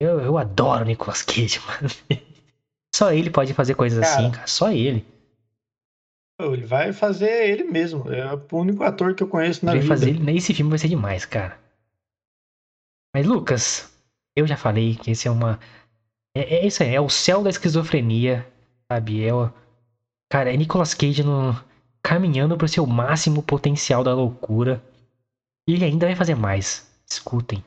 [0.00, 2.23] Eu, eu adoro Nicolas Cage, mano.
[2.94, 4.14] Só ele pode fazer coisas Cara.
[4.14, 4.46] assim, cara.
[4.46, 5.04] Só ele.
[6.40, 8.08] Ele vai fazer ele mesmo.
[8.08, 10.16] É o único ator que eu conheço na Ele vai vida.
[10.20, 10.36] fazer.
[10.36, 11.58] Esse filme vai ser demais, cara.
[13.12, 13.92] Mas, Lucas,
[14.36, 15.58] eu já falei que esse é uma.
[16.36, 18.46] É, é isso aí, é o céu da esquizofrenia,
[18.88, 19.24] sabe?
[19.24, 19.50] É o.
[20.30, 21.52] Cara, é Nicolas Cage no...
[22.00, 24.80] caminhando pro seu máximo potencial da loucura.
[25.68, 26.88] E ele ainda vai fazer mais.
[27.10, 27.64] Escutem.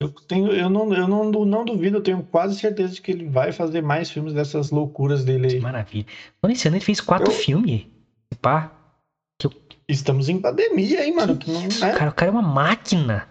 [0.00, 3.28] Eu, tenho, eu, não, eu não, não duvido, eu tenho quase certeza de que ele
[3.28, 5.60] vai fazer mais filmes dessas loucuras dele Que aí.
[5.60, 6.06] maravilha.
[6.42, 7.86] Mano, esse ano ele fez quatro Eu- filmes.
[8.42, 8.72] Pá.
[9.88, 11.36] Estamos em pandemia, hein, mano?
[11.36, 11.92] Que não, Isso, né?
[11.92, 13.28] cara, o cara é uma máquina.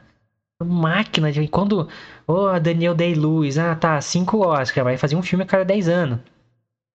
[0.62, 1.30] Uma máquina.
[1.32, 1.46] De...
[1.50, 1.90] Quando.
[2.26, 6.20] Ô, Daniel Day-Lewis, ah, tá, cinco Oscar, vai fazer um filme a cada 10 anos.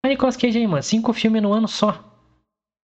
[0.03, 2.03] Mas Nicolas Cage aí, mano, cinco filmes no ano só.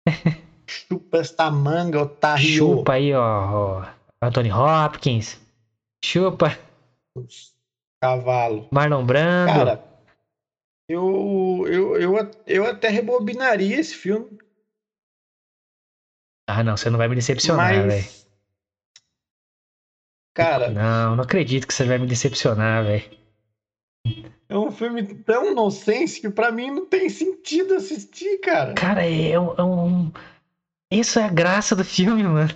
[0.64, 2.45] Chupa esta manga, otário.
[2.47, 3.85] Chupa aí, ó, ó.
[4.22, 5.41] Anthony Hopkins.
[6.05, 6.57] Chupa.
[8.00, 8.68] Cavalo.
[8.72, 9.52] Marlon Brando.
[9.52, 9.84] Cara,
[10.88, 14.38] eu, eu, eu, eu até rebobinaria esse filme,
[16.48, 18.04] Ah, não, você não vai me decepcionar, velho.
[20.34, 23.20] Cara, Não, não acredito que você vai me decepcionar, velho.
[24.48, 28.74] é um filme tão nonsense que pra mim não tem sentido assistir, cara.
[28.74, 30.12] Cara, é um, é um.
[30.90, 32.50] Isso é a graça do filme, mano.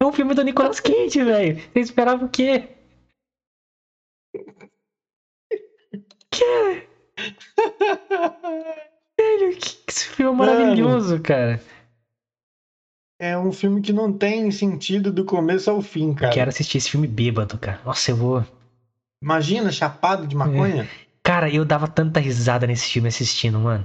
[0.00, 1.60] É um filme do Nicolas Cage, velho.
[1.60, 2.77] Você esperava o quê?
[6.38, 6.88] Que?
[9.20, 10.52] Velho, que esse filme é Mano.
[10.52, 11.60] maravilhoso, cara.
[13.20, 16.32] É um filme que não tem sentido do começo ao fim, cara.
[16.32, 17.80] Quero assistir esse filme bêbado, cara.
[17.84, 18.44] Nossa, eu vou.
[19.22, 20.88] Imagina, chapado de maconha.
[21.24, 23.84] Cara, eu dava tanta risada nesse filme assistindo, mano.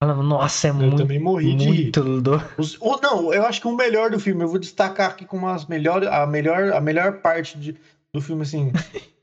[0.00, 2.32] Falava, nossa, é Eu muito, também morri de muito do...
[2.56, 5.48] Os- o- não, eu acho que o melhor do filme, eu vou destacar aqui como
[5.48, 7.76] as melhor, a melhor, a melhor parte de-
[8.14, 9.00] do filme, assim, é,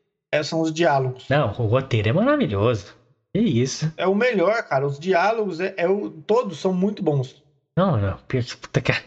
[0.44, 1.28] são os diálogos.
[1.30, 2.96] Não, o roteiro é maravilhoso.
[3.34, 3.92] Que isso?
[3.98, 4.86] É o melhor, cara.
[4.86, 7.42] Os diálogos, é, é o, todos são muito bons.
[7.78, 8.18] Não, não.
[8.28, 9.04] Puta, cara.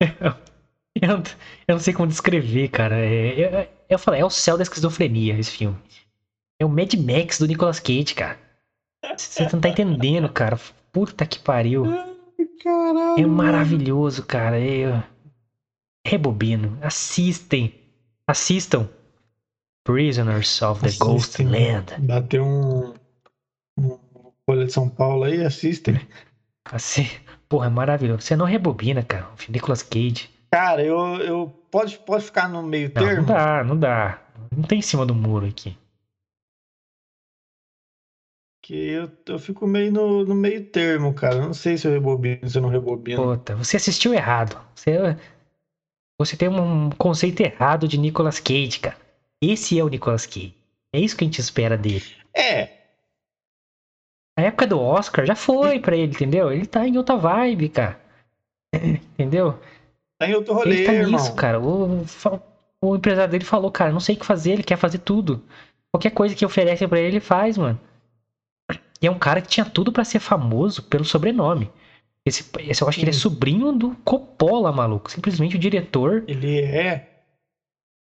[1.02, 1.22] Eu, não-
[1.68, 2.96] eu não sei como descrever, cara.
[2.98, 5.76] É, é- eu falei, é o céu da esquizofrenia esse filme.
[6.60, 8.38] É o Mad Max do Nicolas Cage, cara.
[9.16, 10.58] Você não tá entendendo, cara.
[10.92, 11.84] Puta que pariu.
[12.62, 13.22] Caralho.
[13.22, 14.58] É maravilhoso, cara.
[14.60, 15.02] É...
[16.06, 16.76] Rebobino.
[16.82, 17.72] Assistem.
[18.26, 18.88] Assistam.
[19.84, 21.46] Prisoners of the Assistem.
[21.48, 21.96] Ghostland.
[21.98, 22.94] Bateu um,
[23.78, 23.98] um
[24.46, 25.94] Folha de São Paulo aí, assistem.
[26.72, 27.06] Assim,
[27.48, 28.22] porra, é maravilhoso.
[28.22, 29.28] Você não rebobina, cara.
[29.48, 30.30] Nicolas Cage.
[30.52, 33.26] Cara, eu, eu pode, pode ficar no meio Não, não termo.
[33.26, 34.20] dá, não dá.
[34.56, 35.76] Não tem em cima do muro aqui.
[38.62, 41.36] Que eu, eu fico meio no, no meio termo, cara.
[41.36, 43.22] Eu Não sei se eu rebobino, se eu não rebobino.
[43.22, 44.60] Puta, você assistiu errado.
[44.74, 45.16] Você,
[46.18, 48.96] você tem um conceito errado de Nicolas Cage, cara.
[49.42, 50.54] Esse é o Nicolas Cage.
[50.92, 52.04] É isso que a gente espera dele.
[52.34, 52.68] É,
[54.38, 56.52] A época do Oscar já foi pra ele, entendeu?
[56.52, 58.00] Ele tá em outra vibe, cara.
[58.74, 59.58] Entendeu?
[60.18, 61.12] tá em outro rolê, ele tá irmão.
[61.12, 61.58] nisso, cara.
[61.60, 62.04] O,
[62.82, 65.42] o empresário dele falou, cara, não sei o que fazer, ele quer fazer tudo.
[65.92, 67.78] Qualquer coisa que oferecem pra ele, ele faz, mano.
[69.02, 71.70] E é um cara que tinha tudo pra ser famoso pelo sobrenome.
[72.26, 73.20] Esse, esse eu acho que ele é Sim.
[73.20, 75.10] sobrinho do Coppola, maluco.
[75.10, 76.22] Simplesmente o diretor.
[76.28, 77.09] Ele é.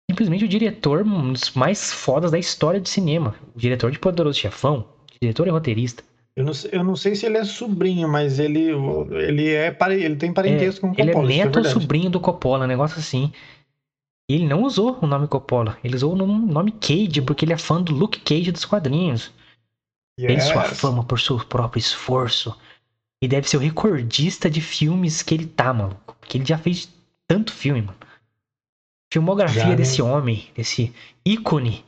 [0.09, 3.35] Simplesmente o diretor um dos mais fodas da história de cinema.
[3.55, 4.87] O diretor de Poderoso Chefão.
[5.21, 6.03] Diretor e roteirista.
[6.37, 8.71] Eu não, sei- eu não sei se ele é sobrinho, mas ele,
[9.11, 11.81] ele é ele tem parentesco com o Ele é Coppola, isso neto ou verdade.
[11.81, 13.31] sobrinho do Coppola, um negócio assim.
[14.29, 15.77] E ele não usou o nome Coppola.
[15.83, 19.31] Ele usou o nome Cage, porque ele é fã do Luke Cage dos quadrinhos.
[20.19, 20.79] Tem sua Yes.
[20.79, 22.55] fama por seu próprio esforço.
[23.23, 26.17] E deve ser o recordista de filmes que ele tá, maluco.
[26.19, 26.91] Porque ele já fez
[27.27, 27.97] tanto filme, mano.
[29.11, 29.75] Filmografia Já, né?
[29.75, 30.93] desse homem, desse
[31.25, 31.85] ícone.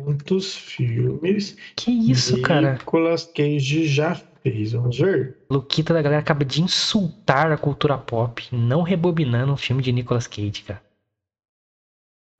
[0.00, 2.72] Quantos filmes Que isso, cara?
[2.72, 4.72] Nicolas Cage já fez?
[4.72, 5.36] Vamos ver.
[5.48, 10.26] Luquita da galera acaba de insultar a cultura pop, não rebobinando um filme de Nicolas
[10.26, 10.82] Cage, cara.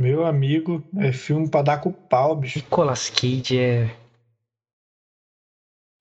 [0.00, 2.58] Meu amigo, é filme pra dar com o pau, bicho.
[2.58, 3.96] Nicolas Cage é.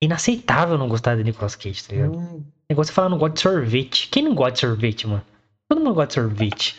[0.02, 2.18] Inaceitável não gostar de Nicolas Cage, tá ligado?
[2.18, 4.08] Hum, Negócio é falar não gosta de sorvete.
[4.08, 5.24] Quem não gosta de sorvete, mano?
[5.68, 6.76] Todo mundo gosta de sorvete.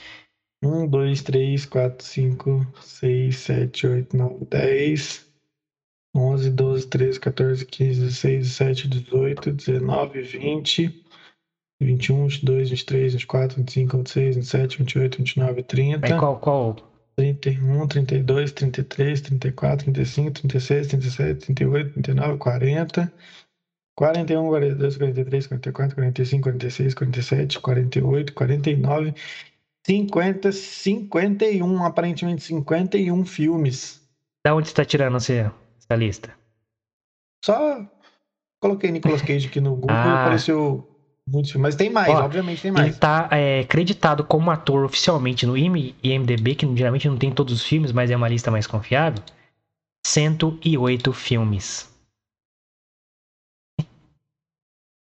[0.65, 5.23] Um, dois, três, quatro, cinco, seis, sete, oito, nove, dez,
[6.15, 11.05] onze, doze, treze, 14, 15, 16, 17, 18, 19, 20,
[11.79, 16.75] 21, 22, 23, 24, 25, 26, 27, 28, 29, 30, Aí qual, qual?
[17.15, 23.13] 31, 32, 33, 34, 35, 36, 37, 38, 39, 40,
[23.95, 29.13] 41, 42, 43, 44, 45, 46, 47, 48, 49,
[29.85, 34.01] 50, 51, aparentemente 51 filmes.
[34.45, 36.33] Da onde você tá tirando você, essa lista?
[37.43, 37.85] Só
[38.59, 40.23] coloquei Nicolas Cage aqui no Google e Ah.
[40.23, 40.89] apareceu
[41.27, 41.69] muitos filmes.
[41.69, 42.97] Mas tem mais, Ó, obviamente tem Ele mais.
[42.97, 47.63] tá é, creditado como ator oficialmente no e IMDB, que geralmente não tem todos os
[47.63, 49.21] filmes, mas é uma lista mais confiável.
[50.07, 51.94] 108 filmes.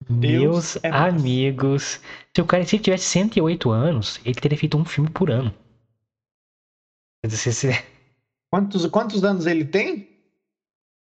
[0.09, 1.99] Deus Meus é amigos.
[2.35, 5.53] Se o cara se ele tivesse 108 anos, ele teria feito um filme por ano.
[7.29, 7.69] Se-
[8.51, 10.07] Quantos, quantos anos ele tem?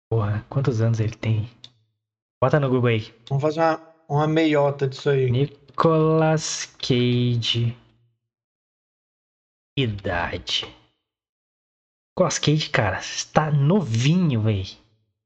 [0.09, 1.49] Porra, quantos anos ele tem?
[2.41, 3.13] Bota no Google aí.
[3.29, 3.79] Vamos fazer uma,
[4.09, 5.29] uma meiota disso aí.
[5.29, 7.75] Nicolas Cage.
[9.77, 10.65] Idade.
[12.11, 14.65] Nicolas Cage, cara, está novinho, velho.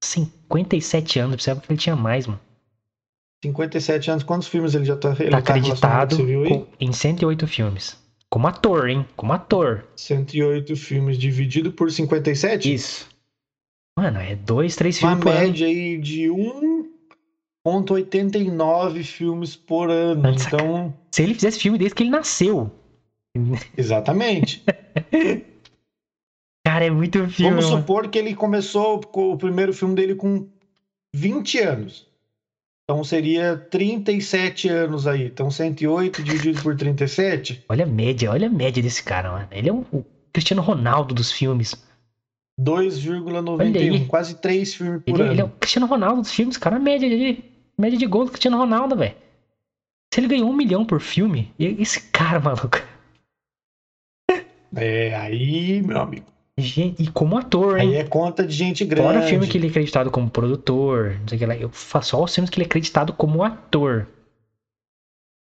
[0.04, 2.40] 57 anos, eu precisava que ele tinha mais, mano.
[3.44, 7.98] 57 anos, quantos filmes ele já tá ele Tá tá acreditado com- em 108 filmes.
[8.30, 9.06] Como ator, hein?
[9.16, 9.86] Como ator.
[9.96, 12.74] 108 filmes dividido por 57?
[12.74, 13.08] Isso.
[13.98, 15.40] Mano, é dois, três Uma filmes por ano.
[15.48, 16.28] média aí de
[17.66, 20.30] 1,89 filmes por ano.
[20.30, 22.72] Então, Se ele fizesse filme desde que ele nasceu.
[23.78, 24.64] exatamente.
[26.66, 27.52] Cara, é muito filme.
[27.56, 27.78] Vamos mano.
[27.82, 30.46] supor que ele começou com o primeiro filme dele com
[31.16, 32.07] 20 anos.
[32.90, 35.26] Então seria 37 anos aí.
[35.26, 39.48] Então 108 dividido por 37, Olha a média, olha a média desse cara, mano.
[39.52, 41.76] Ele é o, o Cristiano Ronaldo dos filmes.
[42.58, 43.76] 2,91.
[43.76, 44.06] aí.
[44.06, 45.32] Quase 3 filmes por Ele, ano.
[45.34, 46.78] ele é o Cristiano Ronaldo dos filmes, cara.
[46.78, 47.44] A média de,
[47.78, 49.16] média de gol do Cristiano Ronaldo, velho.
[50.14, 52.82] Se ele ganhou um milhão por filme, esse cara, maluco.
[54.76, 56.26] É, aí, meu amigo.
[56.60, 57.90] Gente, e como ator, hein?
[57.90, 59.08] Aí é conta de gente grande.
[59.08, 61.56] Fora o filme que ele é acreditado como produtor, não sei o que lá.
[61.56, 64.08] Eu faço só os filmes que ele é acreditado como ator.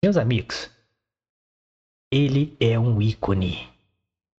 [0.05, 0.69] Meus amigos,
[2.13, 3.69] ele é um ícone.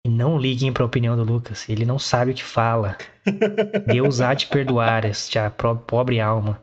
[0.05, 1.69] E não liguem pra opinião do Lucas.
[1.69, 2.97] Ele não sabe o que fala.
[3.87, 6.63] Deus há de perdoar esta pobre alma.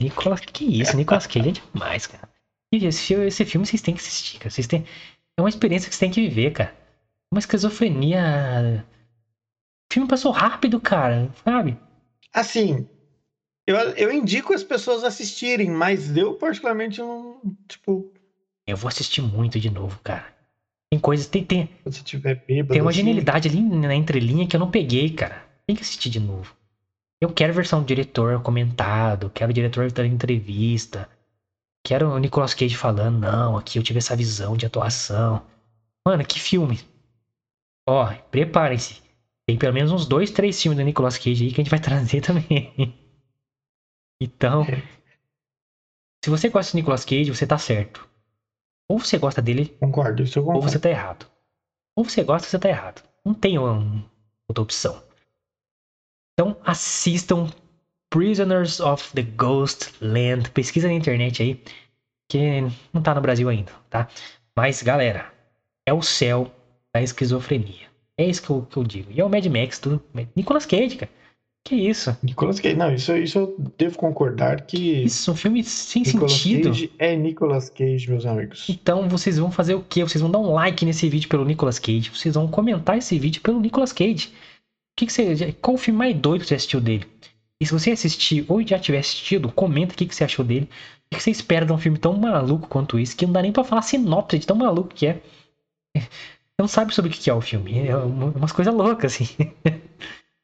[0.00, 0.96] Nicolas, que isso?
[0.96, 2.28] Nicolas Cage é demais, cara.
[2.72, 4.50] Esse, filme- esse filme vocês têm que assistir, cara.
[4.50, 4.84] Vocês têm,
[5.38, 6.74] é uma experiência que vocês têm que viver, cara.
[7.32, 8.86] Uma esquizofrenia.
[9.90, 11.76] O filme passou rápido, cara, sabe?
[12.32, 12.86] Assim,
[13.68, 17.40] eu, eu indico as pessoas assistirem, mas eu particularmente não.
[17.68, 18.10] Tipo,
[18.66, 20.26] Eu vou assistir muito de novo, cara.
[20.90, 22.72] Tem coisas, tem, tem, se tiver bêbado.
[22.72, 25.46] tem uma assim, genialidade ali na entrelinha que eu não peguei, cara.
[25.66, 26.56] Tem que assistir de novo.
[27.20, 31.06] Eu quero versão do diretor comentado, quero o diretor dando entrevista,
[31.84, 35.42] quero o Nicolas Cage falando, não, aqui eu tive essa visão de atuação.
[36.06, 36.78] Mano, que filme.
[37.88, 39.02] Ó, preparem-se.
[39.46, 41.80] Tem pelo menos uns dois, três filmes do Nicolas Cage aí que a gente vai
[41.80, 42.74] trazer também.
[44.20, 44.64] Então,
[46.24, 48.06] se você gosta do Nicolas Cage, você tá certo.
[48.90, 50.70] Ou você gosta dele, Concordo, isso eu ou concordo.
[50.70, 51.26] você tá errado.
[51.96, 53.02] Ou você gosta, ou você tá errado.
[53.24, 54.02] Não tem um-
[54.48, 55.02] outra opção.
[56.34, 57.48] Então assistam
[58.10, 60.50] Prisoners of the Ghost Land.
[60.50, 61.62] Pesquisa na internet aí,
[62.30, 62.60] que
[62.92, 64.08] não tá no Brasil ainda, tá?
[64.56, 65.32] Mas, galera,
[65.86, 66.50] é o céu
[66.94, 67.88] da esquizofrenia.
[68.16, 69.12] É isso que eu, que eu digo.
[69.12, 70.02] E é o Mad Max do
[70.34, 71.10] Nicolas Cage, cara.
[71.64, 72.16] Que isso?
[72.22, 76.70] Nicolas Cage, não, isso, isso eu devo concordar que Isso, um filme sem Nicolas sentido.
[76.70, 78.66] Cage é Nicolas Cage, meus amigos.
[78.68, 80.02] Então vocês vão fazer o quê?
[80.02, 82.10] Vocês vão dar um like nesse vídeo pelo Nicolas Cage.
[82.10, 84.28] Vocês vão comentar esse vídeo pelo Nicolas Cage.
[84.28, 84.32] O
[84.96, 85.52] que, que você.
[85.60, 87.06] Qual o filme mais doido que você assistiu dele?
[87.60, 90.64] E se você assistir ou já tiver assistido, comenta o que, que você achou dele.
[90.64, 93.42] O que, que você espera de um filme tão maluco quanto esse, que não dá
[93.42, 95.20] nem pra falar sinopse de tão maluco que é.
[96.60, 97.86] Não sabe sobre o que é o filme.
[97.86, 99.28] É uma- umas coisas loucas, assim.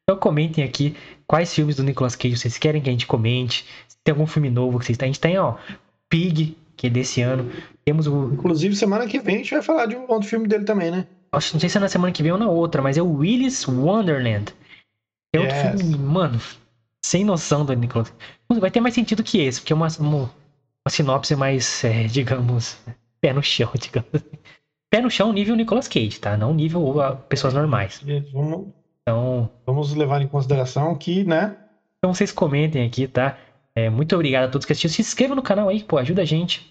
[0.07, 0.95] Então comentem aqui
[1.27, 3.65] quais filmes do Nicolas Cage vocês querem que a gente comente.
[3.89, 5.07] Se tem algum filme novo que vocês têm.
[5.07, 5.55] A gente tem, ó,
[6.11, 7.51] Pig, que é desse ano.
[7.87, 8.31] Temos o.
[8.35, 11.07] Inclusive, semana que vem a gente vai falar de um outro filme dele também, né?
[11.33, 13.11] Acho, não sei se é na semana que vem ou na outra, mas é o
[13.15, 14.53] Willis Wonderland.
[15.35, 15.81] É outro Yes.
[15.81, 16.39] filme, mano,
[17.03, 18.13] sem noção do Nicolas.
[18.61, 22.77] Vai ter mais sentido que esse, porque é uma, uma, uma sinopse mais, é, digamos,
[23.23, 24.23] pé no chão, digamos.
[24.95, 26.37] Pé no chão nível Nicolas Cage, tá?
[26.37, 28.01] Não nível ah, pessoas normais.
[28.33, 28.69] Vamos,
[29.03, 31.57] Então, vamos levar em consideração que, né?
[31.99, 33.37] Então vocês comentem aqui, tá?
[33.75, 34.95] É, muito obrigado a todos que assistiram.
[34.95, 36.71] Se inscrevam no canal aí, pô, ajuda a gente.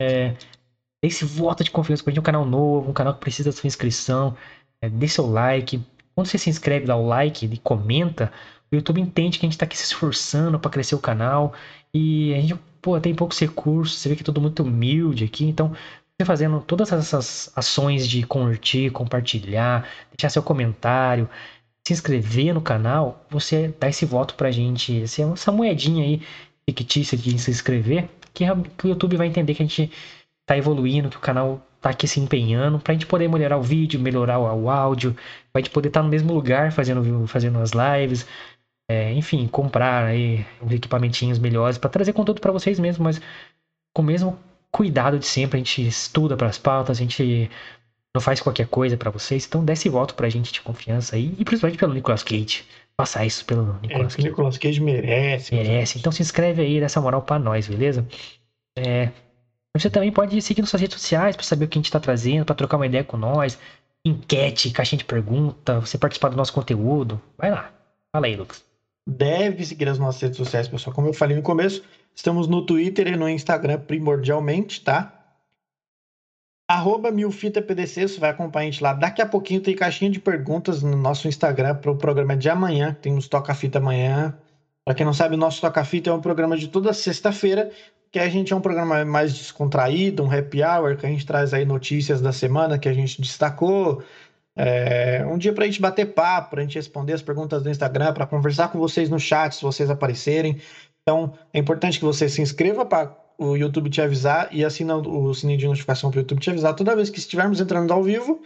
[0.00, 3.50] É, dê esse voto de confiança pra gente, um canal novo, um canal que precisa
[3.50, 4.36] da sua inscrição.
[4.80, 5.80] É, dê seu like.
[6.14, 8.30] Quando você se inscreve, dá o like e comenta,
[8.70, 11.52] o YouTube entende que a gente tá aqui se esforçando pra crescer o canal.
[11.92, 15.44] E a gente, pô, tem poucos recursos, você vê que é tudo muito humilde aqui,
[15.44, 15.74] então
[16.18, 21.28] você fazendo todas essas ações de curtir, compartilhar, deixar seu comentário,
[21.86, 26.22] se inscrever no canal, você dá esse voto pra gente, essa moedinha aí
[26.68, 28.44] fictícia de se inscrever, que,
[28.78, 29.92] que o YouTube vai entender que a gente
[30.46, 34.00] tá evoluindo, que o canal tá aqui se empenhando, pra gente poder melhorar o vídeo,
[34.00, 35.14] melhorar o, áudio,
[35.52, 38.26] pra gente poder estar no mesmo lugar fazendo, fazendo as lives,
[38.90, 43.20] é, enfim, comprar aí equipamentinhos melhores pra trazer conteúdo pra vocês mesmos, mas
[43.94, 44.38] com o mesmo
[44.76, 47.50] cuidado de sempre, a gente estuda pras pautas, a gente
[48.14, 51.34] não faz qualquer coisa pra vocês, então dê esse voto pra gente de confiança aí,
[51.38, 52.62] e principalmente pelo Nicolas Cage.
[52.94, 54.28] Passar isso pelo É, Nicolas o Cage.
[54.28, 55.54] Nicolas Cage merece.
[55.54, 55.98] Merece.
[55.98, 58.06] Então se inscreve aí, dá essa moral pra nós, beleza?
[58.76, 59.10] É,
[59.74, 61.98] você também pode seguir nas suas redes sociais pra saber o que a gente tá
[62.00, 63.58] trazendo, pra trocar uma ideia com nós.
[64.04, 67.18] Enquete, caixinha de pergunta, você participar do nosso conteúdo.
[67.38, 67.72] Vai lá.
[68.14, 68.62] Fala aí, Lucas.
[69.08, 70.94] deve seguir as nossas redes sociais, pessoal.
[70.94, 71.82] Como eu falei no começo,
[72.16, 75.12] estamos no Twitter e no Instagram primordialmente, tá?
[76.68, 78.92] Arroba milfitapdc, você vai acompanhar a gente lá.
[78.92, 82.92] Daqui a pouquinho tem caixinha de perguntas no nosso Instagram para o programa de amanhã.
[82.94, 84.36] que Tem uns Toca Fita amanhã.
[84.84, 87.70] Para quem não sabe, o nosso Toca Fita é um programa de toda sexta-feira,
[88.10, 91.52] que a gente é um programa mais descontraído, um happy hour, que a gente traz
[91.54, 94.02] aí notícias da semana que a gente destacou,
[94.58, 97.68] é, um dia para a gente bater papo, para a gente responder as perguntas do
[97.68, 100.58] Instagram, para conversar com vocês no chat, se vocês aparecerem.
[101.08, 105.32] Então, é importante que você se inscreva para o YouTube te avisar e assina o
[105.32, 108.42] sininho de notificação para o YouTube te avisar toda vez que estivermos entrando ao vivo.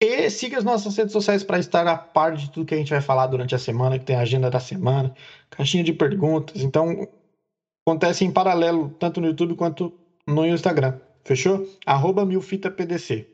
[0.00, 2.90] E siga as nossas redes sociais para estar a par de tudo que a gente
[2.90, 5.12] vai falar durante a semana, que tem a agenda da semana,
[5.50, 6.62] caixinha de perguntas.
[6.62, 7.08] Então,
[7.84, 9.92] acontece em paralelo, tanto no YouTube quanto
[10.24, 11.00] no Instagram.
[11.24, 11.66] Fechou?
[11.84, 13.26] Arroba milfitapdc.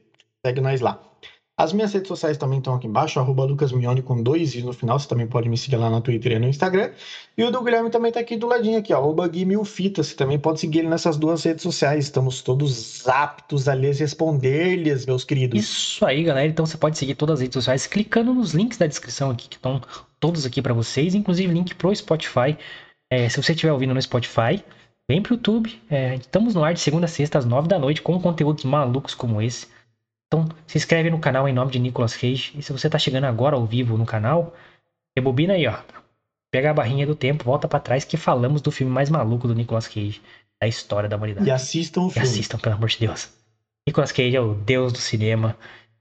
[0.46, 1.11] Segue nós lá.
[1.54, 4.98] As minhas redes sociais também estão aqui embaixo, arroba lucasmione com dois i no final.
[4.98, 6.90] Você também pode me seguir lá no Twitter e no Instagram.
[7.36, 10.02] E o do Guilherme também está aqui do ladinho aqui, ó, arroba Gui Milfita.
[10.02, 12.06] Você também pode seguir ele nessas duas redes sociais.
[12.06, 15.60] Estamos todos aptos a lhes responder-lhes, meus queridos.
[15.60, 16.48] Isso aí, galera.
[16.48, 19.56] Então você pode seguir todas as redes sociais clicando nos links da descrição aqui, que
[19.56, 19.80] estão
[20.18, 22.56] todos aqui pra vocês, inclusive link pro Spotify.
[23.12, 24.64] É, se você estiver ouvindo no Spotify,
[25.06, 25.78] vem pro YouTube.
[25.90, 29.14] É, estamos no ar de segunda a sexta, às nove da noite, com conteúdos malucos
[29.14, 29.66] como esse.
[30.32, 32.52] Então, se inscreve no canal em nome de Nicolas Cage.
[32.56, 34.54] E se você tá chegando agora ao vivo no canal,
[35.14, 35.76] rebobina aí, ó.
[36.50, 39.54] Pega a barrinha do tempo, volta pra trás que falamos do filme mais maluco do
[39.54, 40.22] Nicolas Cage
[40.60, 41.46] da história da humanidade.
[41.46, 42.28] E assistam o E filme.
[42.28, 43.30] assistam, pelo amor de Deus.
[43.86, 45.54] Nicolas Cage é o deus do cinema.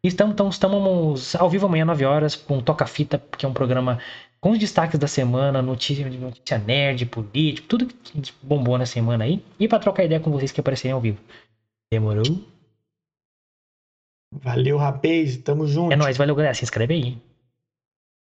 [0.04, 3.54] E estamos, estamos, estamos ao vivo amanhã, 9 horas, com Toca Fita, que é um
[3.54, 4.00] programa
[4.40, 9.44] com os destaques da semana, notícia, notícia nerd, político, tudo que bombou na semana aí.
[9.60, 11.18] E para trocar ideia com vocês que aparecerem ao vivo.
[11.92, 12.24] Demorou?
[14.32, 15.38] Valeu, rapaz.
[15.38, 15.94] Tamo junto.
[15.94, 16.54] É nóis, valeu, galera.
[16.54, 17.31] Se inscreve aí.